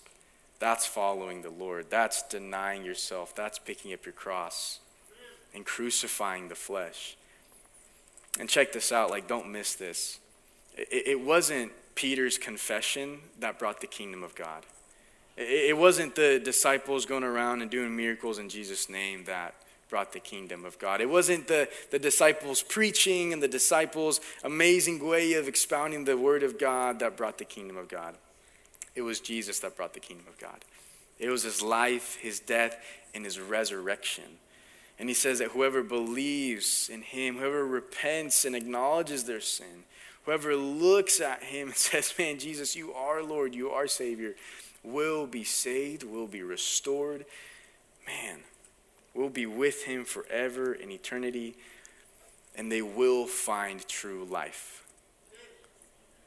that's 0.59 0.85
following 0.85 1.41
the 1.41 1.49
Lord. 1.49 1.87
That's 1.89 2.23
denying 2.23 2.85
yourself. 2.85 3.35
That's 3.35 3.59
picking 3.59 3.93
up 3.93 4.05
your 4.05 4.13
cross 4.13 4.79
and 5.53 5.65
crucifying 5.65 6.47
the 6.47 6.55
flesh. 6.55 7.17
And 8.39 8.49
check 8.49 8.71
this 8.71 8.91
out, 8.91 9.09
like, 9.09 9.27
don't 9.27 9.51
miss 9.51 9.75
this. 9.75 10.19
It, 10.75 11.07
it 11.07 11.21
wasn't 11.21 11.71
Peter's 11.95 12.37
confession 12.37 13.19
that 13.39 13.59
brought 13.59 13.81
the 13.81 13.87
kingdom 13.87 14.23
of 14.23 14.33
God. 14.33 14.65
It, 15.37 15.69
it 15.69 15.77
wasn't 15.77 16.15
the 16.15 16.41
disciples 16.43 17.05
going 17.05 17.23
around 17.23 17.61
and 17.61 17.69
doing 17.69 17.95
miracles 17.95 18.39
in 18.39 18.49
Jesus' 18.49 18.89
name 18.89 19.25
that 19.25 19.53
brought 19.89 20.11
the 20.11 20.19
kingdom 20.19 20.65
of 20.65 20.79
God. 20.79 21.01
It 21.01 21.09
wasn't 21.09 21.47
the, 21.47 21.69
the 21.91 21.99
disciples 21.99 22.63
preaching 22.63 23.31
and 23.31 23.43
the 23.43 23.47
disciples' 23.47 24.19
amazing 24.43 25.07
way 25.07 25.33
of 25.33 25.47
expounding 25.47 26.05
the 26.05 26.17
word 26.17 26.41
of 26.41 26.57
God 26.57 26.97
that 26.99 27.15
brought 27.15 27.37
the 27.37 27.45
kingdom 27.45 27.77
of 27.77 27.89
God. 27.89 28.15
It 28.95 29.01
was 29.01 29.19
Jesus 29.19 29.59
that 29.59 29.75
brought 29.75 29.93
the 29.93 29.99
kingdom 29.99 30.27
of 30.27 30.37
God. 30.37 30.65
It 31.19 31.29
was 31.29 31.43
his 31.43 31.61
life, 31.61 32.17
his 32.21 32.39
death, 32.39 32.77
and 33.13 33.25
his 33.25 33.39
resurrection 33.39 34.39
and 34.99 35.09
he 35.09 35.15
says 35.15 35.39
that 35.39 35.49
whoever 35.49 35.83
believes 35.83 36.89
in 36.89 37.01
him, 37.01 37.37
whoever 37.37 37.65
repents 37.65 38.45
and 38.45 38.55
acknowledges 38.55 39.23
their 39.23 39.41
sin, 39.41 39.83
whoever 40.23 40.55
looks 40.55 41.19
at 41.19 41.43
him 41.43 41.69
and 41.69 41.77
says, 41.77 42.13
Man, 42.17 42.39
Jesus, 42.39 42.75
you 42.75 42.93
are 42.93 43.23
Lord, 43.23 43.55
you 43.55 43.69
are 43.71 43.87
Savior, 43.87 44.35
will 44.83 45.25
be 45.25 45.43
saved, 45.43 46.03
will 46.03 46.27
be 46.27 46.43
restored. 46.43 47.25
Man, 48.05 48.39
will 49.13 49.29
be 49.29 49.45
with 49.45 49.83
him 49.83 50.05
forever 50.05 50.73
in 50.73 50.91
eternity, 50.91 51.55
and 52.55 52.71
they 52.71 52.81
will 52.81 53.25
find 53.25 53.87
true 53.87 54.25
life. 54.25 54.85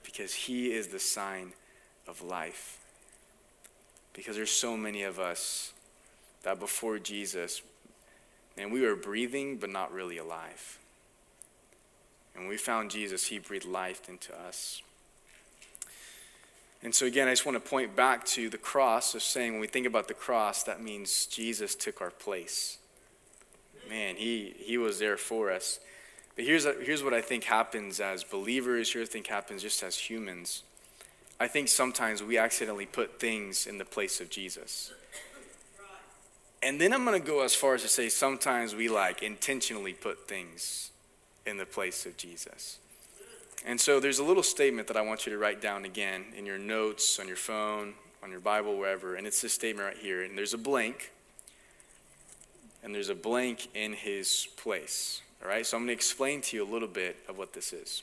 Because 0.02 0.34
he 0.34 0.72
is 0.72 0.88
the 0.88 0.98
sign 0.98 1.52
of 2.08 2.22
life. 2.22 2.78
Because 4.12 4.36
there's 4.36 4.50
so 4.50 4.76
many 4.76 5.02
of 5.02 5.18
us 5.18 5.72
that 6.42 6.58
before 6.58 6.98
Jesus 6.98 7.62
and 8.56 8.72
we 8.72 8.80
were 8.80 8.96
breathing, 8.96 9.56
but 9.56 9.70
not 9.70 9.92
really 9.92 10.18
alive. 10.18 10.78
And 12.34 12.44
when 12.44 12.50
we 12.50 12.56
found 12.56 12.90
Jesus, 12.90 13.26
he 13.26 13.38
breathed 13.38 13.66
life 13.66 14.08
into 14.08 14.34
us. 14.38 14.82
And 16.82 16.94
so, 16.94 17.06
again, 17.06 17.28
I 17.28 17.32
just 17.32 17.46
want 17.46 17.62
to 17.62 17.70
point 17.70 17.96
back 17.96 18.24
to 18.26 18.48
the 18.48 18.58
cross 18.58 19.14
of 19.14 19.22
saying 19.22 19.52
when 19.52 19.60
we 19.60 19.66
think 19.66 19.86
about 19.86 20.08
the 20.08 20.14
cross, 20.14 20.62
that 20.64 20.82
means 20.82 21.26
Jesus 21.26 21.74
took 21.74 22.00
our 22.00 22.10
place. 22.10 22.78
Man, 23.88 24.16
he, 24.16 24.54
he 24.58 24.78
was 24.78 24.98
there 24.98 25.16
for 25.16 25.50
us. 25.50 25.80
But 26.34 26.44
here's, 26.44 26.64
here's 26.64 27.02
what 27.02 27.14
I 27.14 27.22
think 27.22 27.44
happens 27.44 27.98
as 27.98 28.24
believers, 28.24 28.92
here's 28.92 29.08
what 29.08 29.10
I 29.10 29.12
think 29.12 29.26
happens 29.26 29.62
just 29.62 29.82
as 29.82 29.96
humans. 29.96 30.62
I 31.38 31.48
think 31.48 31.68
sometimes 31.68 32.22
we 32.22 32.38
accidentally 32.38 32.86
put 32.86 33.20
things 33.20 33.66
in 33.66 33.78
the 33.78 33.84
place 33.84 34.20
of 34.20 34.30
Jesus. 34.30 34.92
And 36.62 36.80
then 36.80 36.92
I'm 36.92 37.04
going 37.04 37.20
to 37.20 37.26
go 37.26 37.44
as 37.44 37.54
far 37.54 37.74
as 37.74 37.82
to 37.82 37.88
say 37.88 38.08
sometimes 38.08 38.74
we 38.74 38.88
like 38.88 39.22
intentionally 39.22 39.92
put 39.92 40.26
things 40.26 40.90
in 41.44 41.58
the 41.58 41.66
place 41.66 42.06
of 42.06 42.16
Jesus. 42.16 42.78
And 43.64 43.80
so 43.80 44.00
there's 44.00 44.18
a 44.18 44.24
little 44.24 44.42
statement 44.42 44.88
that 44.88 44.96
I 44.96 45.02
want 45.02 45.26
you 45.26 45.32
to 45.32 45.38
write 45.38 45.60
down 45.60 45.84
again 45.84 46.24
in 46.36 46.46
your 46.46 46.58
notes, 46.58 47.18
on 47.18 47.28
your 47.28 47.36
phone, 47.36 47.94
on 48.22 48.30
your 48.30 48.40
Bible, 48.40 48.76
wherever. 48.78 49.14
And 49.16 49.26
it's 49.26 49.42
this 49.42 49.52
statement 49.52 49.86
right 49.86 49.96
here. 49.96 50.22
And 50.22 50.38
there's 50.38 50.54
a 50.54 50.58
blank. 50.58 51.12
And 52.82 52.94
there's 52.94 53.08
a 53.08 53.14
blank 53.14 53.68
in 53.74 53.92
his 53.92 54.48
place. 54.56 55.20
All 55.42 55.48
right? 55.48 55.66
So 55.66 55.76
I'm 55.76 55.82
going 55.82 55.88
to 55.88 55.92
explain 55.94 56.40
to 56.42 56.56
you 56.56 56.64
a 56.64 56.70
little 56.70 56.88
bit 56.88 57.16
of 57.28 57.36
what 57.36 57.52
this 57.52 57.72
is. 57.72 58.02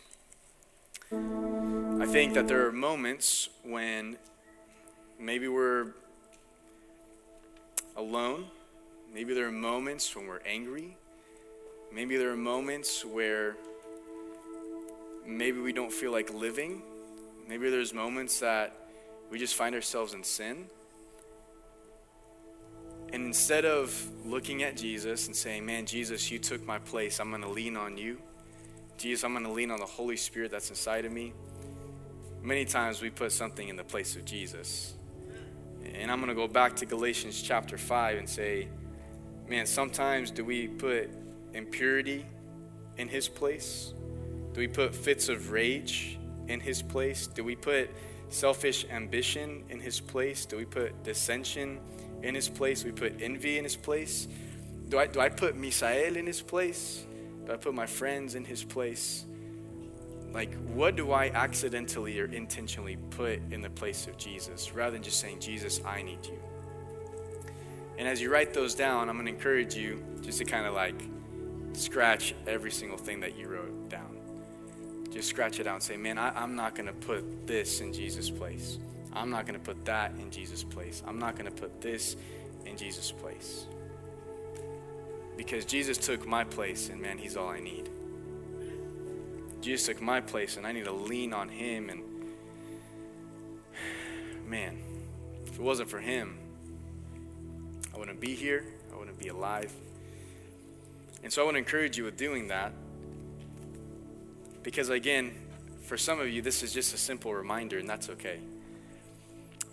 I 2.00 2.06
think 2.06 2.34
that 2.34 2.48
there 2.48 2.66
are 2.68 2.72
moments 2.72 3.50
when 3.64 4.18
maybe 5.20 5.48
we're 5.48 5.94
alone. 7.96 8.46
Maybe 9.14 9.34
there 9.34 9.48
are 9.48 9.52
moments 9.52 10.16
when 10.16 10.28
we're 10.28 10.42
angry. 10.46 10.98
Maybe 11.94 12.18
there 12.18 12.32
are 12.32 12.38
moments 12.38 13.06
where 13.06 13.56
maybe 15.26 15.60
we 15.60 15.72
don't 15.72 15.92
feel 15.92 16.12
like 16.12 16.34
living. 16.34 16.82
Maybe 17.48 17.70
there's 17.70 17.94
moments 17.94 18.40
that 18.40 18.76
we 19.30 19.38
just 19.40 19.56
find 19.56 19.76
ourselves 19.76 20.14
in 20.14 20.24
sin. 20.24 20.66
And 23.14 23.28
instead 23.28 23.66
of 23.66 24.10
looking 24.26 24.64
at 24.64 24.76
Jesus 24.76 25.28
and 25.28 25.36
saying, 25.36 25.66
Man, 25.66 25.86
Jesus, 25.86 26.32
you 26.32 26.40
took 26.40 26.66
my 26.66 26.80
place, 26.80 27.20
I'm 27.20 27.30
going 27.30 27.44
to 27.44 27.50
lean 27.50 27.78
on 27.78 27.98
you. 27.98 28.18
Jesus, 28.98 29.24
I'm 29.24 29.34
going 29.34 29.46
to 29.46 29.52
lean 29.52 29.70
on 29.70 29.80
the 29.80 29.86
Holy 29.86 30.18
Spirit 30.18 30.52
that's 30.52 30.70
inside 30.70 31.06
of 31.06 31.12
me. 31.12 31.34
Many 32.44 32.66
times 32.66 33.02
we 33.02 33.10
put 33.10 33.32
something 33.32 33.70
in 33.70 33.78
the 33.78 33.86
place 33.86 34.18
of 34.18 34.26
Jesus. 34.26 34.96
And 35.96 36.12
I'm 36.12 36.18
going 36.18 36.28
to 36.28 36.36
go 36.36 36.46
back 36.46 36.76
to 36.78 36.86
Galatians 36.86 37.42
chapter 37.42 37.78
5 37.78 38.18
and 38.18 38.28
say, 38.28 38.68
Man, 39.48 39.66
sometimes 39.66 40.30
do 40.30 40.44
we 40.44 40.68
put 40.68 41.10
impurity 41.54 42.26
in 42.98 43.08
his 43.08 43.30
place? 43.30 43.94
Do 44.52 44.60
we 44.60 44.68
put 44.68 44.94
fits 44.94 45.30
of 45.30 45.52
rage 45.52 46.20
in 46.50 46.60
his 46.60 46.82
place? 46.82 47.28
Do 47.28 47.46
we 47.46 47.56
put 47.56 47.90
selfish 48.28 48.86
ambition 48.90 49.64
in 49.70 49.80
his 49.80 50.02
place? 50.02 50.46
Do 50.46 50.58
we 50.58 50.66
put 50.66 51.02
dissension 51.02 51.80
in 52.24 52.36
his 52.36 52.50
place? 52.50 52.82
Do 52.84 52.88
we 52.88 52.94
put 52.94 53.22
envy 53.22 53.58
in 53.58 53.64
his 53.64 53.78
place? 53.78 54.28
Do 54.90 55.00
I, 55.00 55.08
do 55.08 55.22
I 55.22 55.30
put 55.30 55.56
Misael 55.56 56.18
in 56.18 56.28
his 56.28 56.42
place? 56.42 57.06
Do 57.46 57.54
I 57.54 57.56
put 57.56 57.74
my 57.74 57.86
friends 57.86 58.36
in 58.36 58.44
his 58.44 58.66
place? 58.66 59.24
Like, 60.34 60.56
what 60.70 60.96
do 60.96 61.12
I 61.12 61.30
accidentally 61.30 62.20
or 62.20 62.26
intentionally 62.26 62.98
put 63.12 63.40
in 63.52 63.62
the 63.62 63.70
place 63.70 64.08
of 64.08 64.18
Jesus 64.18 64.74
rather 64.74 64.92
than 64.92 65.04
just 65.04 65.20
saying, 65.20 65.40
Jesus, 65.40 65.80
I 65.86 66.02
need 66.02 66.26
you? 66.26 66.40
And 67.98 68.08
as 68.08 68.20
you 68.20 68.32
write 68.32 68.54
those 68.54 68.74
down, 68.74 69.10
I'm 69.10 69.16
going 69.16 69.28
to 69.28 69.32
encourage 69.32 69.76
you 69.76 70.04
just 70.22 70.40
to 70.40 70.46
kind 70.46 70.66
of 70.66 70.74
like 70.74 70.96
scratch 71.74 72.34
every 72.48 72.72
single 72.72 72.98
thing 72.98 73.20
that 73.20 73.38
you 73.38 73.48
wrote 73.48 73.90
down. 73.90 74.18
Just 75.12 75.30
scratch 75.30 75.60
it 75.60 75.68
out 75.68 75.76
and 75.76 75.84
say, 75.84 75.98
man, 75.98 76.18
I, 76.18 76.42
am 76.42 76.56
not 76.56 76.74
going 76.74 76.88
to 76.88 76.94
put 76.94 77.46
this 77.46 77.82
in 77.82 77.94
Jesus' 77.94 78.32
place. 78.32 78.80
I'm 79.14 79.30
not 79.30 79.46
going 79.46 79.60
to 79.60 79.64
put 79.64 79.86
that 79.86 80.12
in 80.20 80.32
Jesus' 80.32 80.64
place. 80.64 81.04
I'm 81.06 81.20
not 81.20 81.36
going 81.36 81.46
to 81.46 81.52
put 81.52 81.80
this 81.82 82.16
in 82.66 82.76
Jesus' 82.76 83.12
place. 83.12 83.68
Because 85.38 85.66
Jesus 85.66 86.00
took 86.00 86.26
my 86.26 86.44
place, 86.44 86.90
and 86.90 87.00
man, 87.00 87.20
He's 87.20 87.38
all 87.38 87.50
I 87.50 87.60
need. 87.60 87.90
Jesus 89.64 89.86
took 89.86 90.02
my 90.02 90.20
place, 90.20 90.58
and 90.58 90.68
I 90.68 90.74
need 90.74 90.84
to 90.86 90.92
lean 90.92 91.32
on 91.34 91.48
Him. 91.48 91.90
And 91.90 92.04
man, 94.46 94.78
if 95.46 95.56
it 95.56 95.62
wasn't 95.62 95.90
for 95.90 96.00
Him, 96.00 96.38
I 97.94 97.98
wouldn't 97.98 98.20
be 98.20 98.36
here, 98.36 98.66
I 98.94 98.98
wouldn't 98.98 99.18
be 99.18 99.30
alive. 99.30 99.72
And 101.24 101.32
so 101.32 101.42
I 101.42 101.46
want 101.46 101.56
to 101.56 101.60
encourage 101.60 101.98
you 101.98 102.04
with 102.04 102.18
doing 102.18 102.50
that. 102.50 102.74
Because 104.64 104.90
again, 104.90 105.34
for 105.84 105.98
some 105.98 106.20
of 106.20 106.30
you, 106.30 106.42
this 106.42 106.62
is 106.62 106.74
just 106.74 106.94
a 106.94 106.98
simple 106.98 107.34
reminder, 107.34 107.80
and 107.80 107.90
that's 107.90 108.10
okay. 108.10 108.40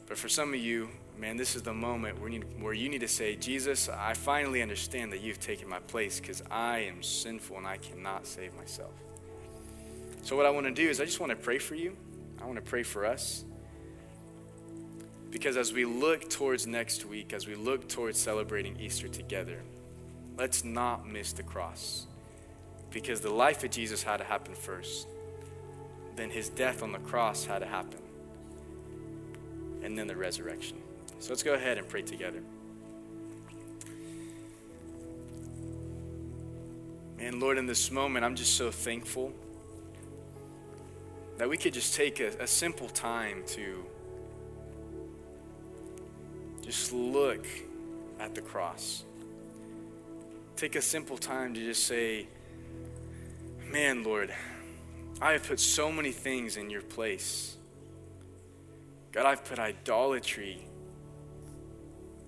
But 0.06 0.18
for 0.18 0.28
some 0.28 0.54
of 0.54 0.60
you, 0.60 0.88
man, 1.18 1.36
this 1.36 1.56
is 1.56 1.62
the 1.62 1.74
moment 1.74 2.20
where 2.20 2.30
you, 2.30 2.38
need, 2.38 2.62
where 2.62 2.72
you 2.72 2.88
need 2.88 3.00
to 3.00 3.08
say, 3.08 3.34
Jesus, 3.34 3.88
I 3.88 4.14
finally 4.14 4.62
understand 4.62 5.12
that 5.12 5.20
you've 5.20 5.40
taken 5.40 5.68
my 5.68 5.80
place 5.80 6.20
because 6.20 6.44
I 6.48 6.78
am 6.80 7.02
sinful 7.02 7.56
and 7.58 7.66
I 7.66 7.76
cannot 7.76 8.26
save 8.26 8.54
myself. 8.54 8.92
So, 10.22 10.36
what 10.36 10.46
I 10.46 10.50
want 10.50 10.66
to 10.66 10.72
do 10.72 10.88
is, 10.88 11.00
I 11.00 11.04
just 11.04 11.20
want 11.20 11.30
to 11.30 11.36
pray 11.36 11.58
for 11.58 11.74
you. 11.74 11.96
I 12.40 12.44
want 12.44 12.56
to 12.56 12.62
pray 12.62 12.82
for 12.82 13.04
us. 13.04 13.44
Because 15.30 15.56
as 15.56 15.72
we 15.72 15.84
look 15.84 16.28
towards 16.28 16.66
next 16.66 17.06
week, 17.06 17.32
as 17.32 17.46
we 17.46 17.54
look 17.54 17.88
towards 17.88 18.18
celebrating 18.18 18.78
Easter 18.80 19.08
together, 19.08 19.62
let's 20.36 20.64
not 20.64 21.06
miss 21.06 21.32
the 21.32 21.42
cross. 21.42 22.06
Because 22.90 23.20
the 23.20 23.30
life 23.30 23.62
of 23.62 23.70
Jesus 23.70 24.02
had 24.02 24.16
to 24.16 24.24
happen 24.24 24.54
first. 24.54 25.06
Then 26.16 26.30
his 26.30 26.48
death 26.48 26.82
on 26.82 26.90
the 26.90 26.98
cross 26.98 27.44
had 27.44 27.60
to 27.60 27.66
happen. 27.66 28.00
And 29.82 29.96
then 29.96 30.08
the 30.08 30.16
resurrection. 30.16 30.78
So 31.20 31.30
let's 31.30 31.42
go 31.42 31.54
ahead 31.54 31.78
and 31.78 31.88
pray 31.88 32.02
together. 32.02 32.42
And 37.20 37.38
Lord, 37.38 37.58
in 37.58 37.66
this 37.66 37.90
moment, 37.90 38.24
I'm 38.24 38.34
just 38.34 38.56
so 38.56 38.70
thankful 38.70 39.32
that 41.40 41.48
we 41.48 41.56
could 41.56 41.72
just 41.72 41.94
take 41.94 42.20
a, 42.20 42.28
a 42.38 42.46
simple 42.46 42.90
time 42.90 43.42
to 43.46 43.82
just 46.60 46.92
look 46.92 47.46
at 48.18 48.34
the 48.34 48.42
cross. 48.42 49.04
Take 50.54 50.76
a 50.76 50.82
simple 50.82 51.16
time 51.16 51.54
to 51.54 51.60
just 51.60 51.86
say, 51.86 52.28
Man, 53.72 54.04
Lord, 54.04 54.34
I 55.22 55.32
have 55.32 55.48
put 55.48 55.60
so 55.60 55.90
many 55.90 56.12
things 56.12 56.58
in 56.58 56.68
your 56.68 56.82
place. 56.82 57.56
God, 59.10 59.24
I've 59.24 59.42
put 59.42 59.58
idolatry. 59.58 60.66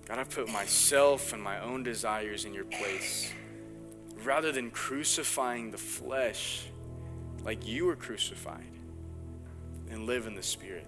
God, 0.08 0.20
I've 0.20 0.30
put 0.30 0.48
myself 0.48 1.34
and 1.34 1.42
my 1.42 1.60
own 1.60 1.82
desires 1.82 2.46
in 2.46 2.54
your 2.54 2.64
place. 2.64 3.30
Rather 4.24 4.52
than 4.52 4.70
crucifying 4.70 5.70
the 5.70 5.76
flesh 5.76 6.64
like 7.44 7.66
you 7.66 7.84
were 7.84 7.96
crucified 7.96 8.72
and 9.92 10.06
live 10.06 10.26
in 10.26 10.34
the 10.34 10.42
Spirit, 10.42 10.86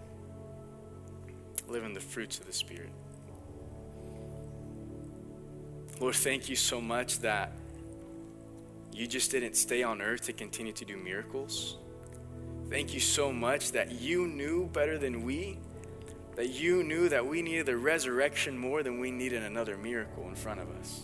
live 1.69 1.85
in 1.85 1.93
the 1.93 2.01
fruits 2.01 2.39
of 2.39 2.47
the 2.47 2.53
Spirit. 2.53 2.91
Lord, 6.01 6.15
thank 6.15 6.49
you 6.49 6.57
so 6.57 6.81
much 6.81 7.21
that 7.21 7.53
you 8.93 9.07
just 9.07 9.31
didn't 9.31 9.55
stay 9.55 9.83
on 9.83 10.03
earth 10.03 10.23
to 10.23 10.33
continue 10.33 10.73
to 10.73 10.85
do 10.85 10.97
miracles. 10.97 11.79
Thank 12.69 12.95
you 12.95 13.01
so 13.01 13.33
much 13.33 13.73
that 13.73 14.01
you 14.01 14.27
knew 14.27 14.67
better 14.73 14.99
than 14.99 15.23
we, 15.23 15.59
that 16.37 16.51
you 16.51 16.83
knew 16.83 17.09
that 17.09 17.25
we 17.25 17.43
needed 17.43 17.67
the 17.67 17.77
resurrection 17.77 18.59
more 18.59 18.83
than 18.83 18.99
we 18.99 19.11
needed 19.11 19.43
another 19.43 19.77
miracle 19.77 20.27
in 20.29 20.35
front 20.35 20.61
of 20.61 20.71
us. 20.81 21.03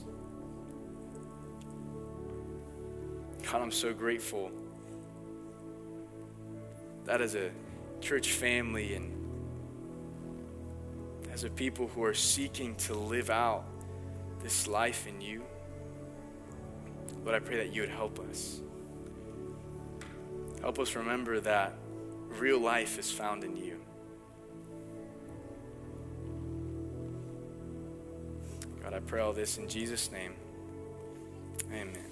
God, 3.51 3.63
I'm 3.63 3.71
so 3.71 3.93
grateful 3.93 4.51
That 7.05 7.21
is 7.21 7.35
a 7.35 7.51
church 8.01 8.33
family 8.33 8.95
and 8.95 9.17
as 11.33 11.45
a 11.45 11.51
people 11.51 11.89
who 11.89 12.03
are 12.03 12.15
seeking 12.15 12.75
to 12.75 12.95
live 12.95 13.31
out 13.31 13.65
this 14.43 14.67
life 14.67 15.07
in 15.07 15.21
you. 15.21 15.43
Lord, 17.25 17.35
I 17.35 17.39
pray 17.39 17.57
that 17.59 17.73
you 17.73 17.83
would 17.83 17.91
help 17.91 18.19
us. 18.19 18.61
Help 20.61 20.79
us 20.79 20.95
remember 20.95 21.41
that 21.41 21.75
real 22.39 22.59
life 22.59 22.99
is 22.99 23.11
found 23.11 23.45
in 23.45 23.57
you. 23.57 23.81
God, 28.83 28.95
I 28.95 29.01
pray 29.01 29.21
all 29.21 29.33
this 29.33 29.59
in 29.59 29.69
Jesus' 29.69 30.11
name. 30.11 30.35
Amen. 31.73 32.10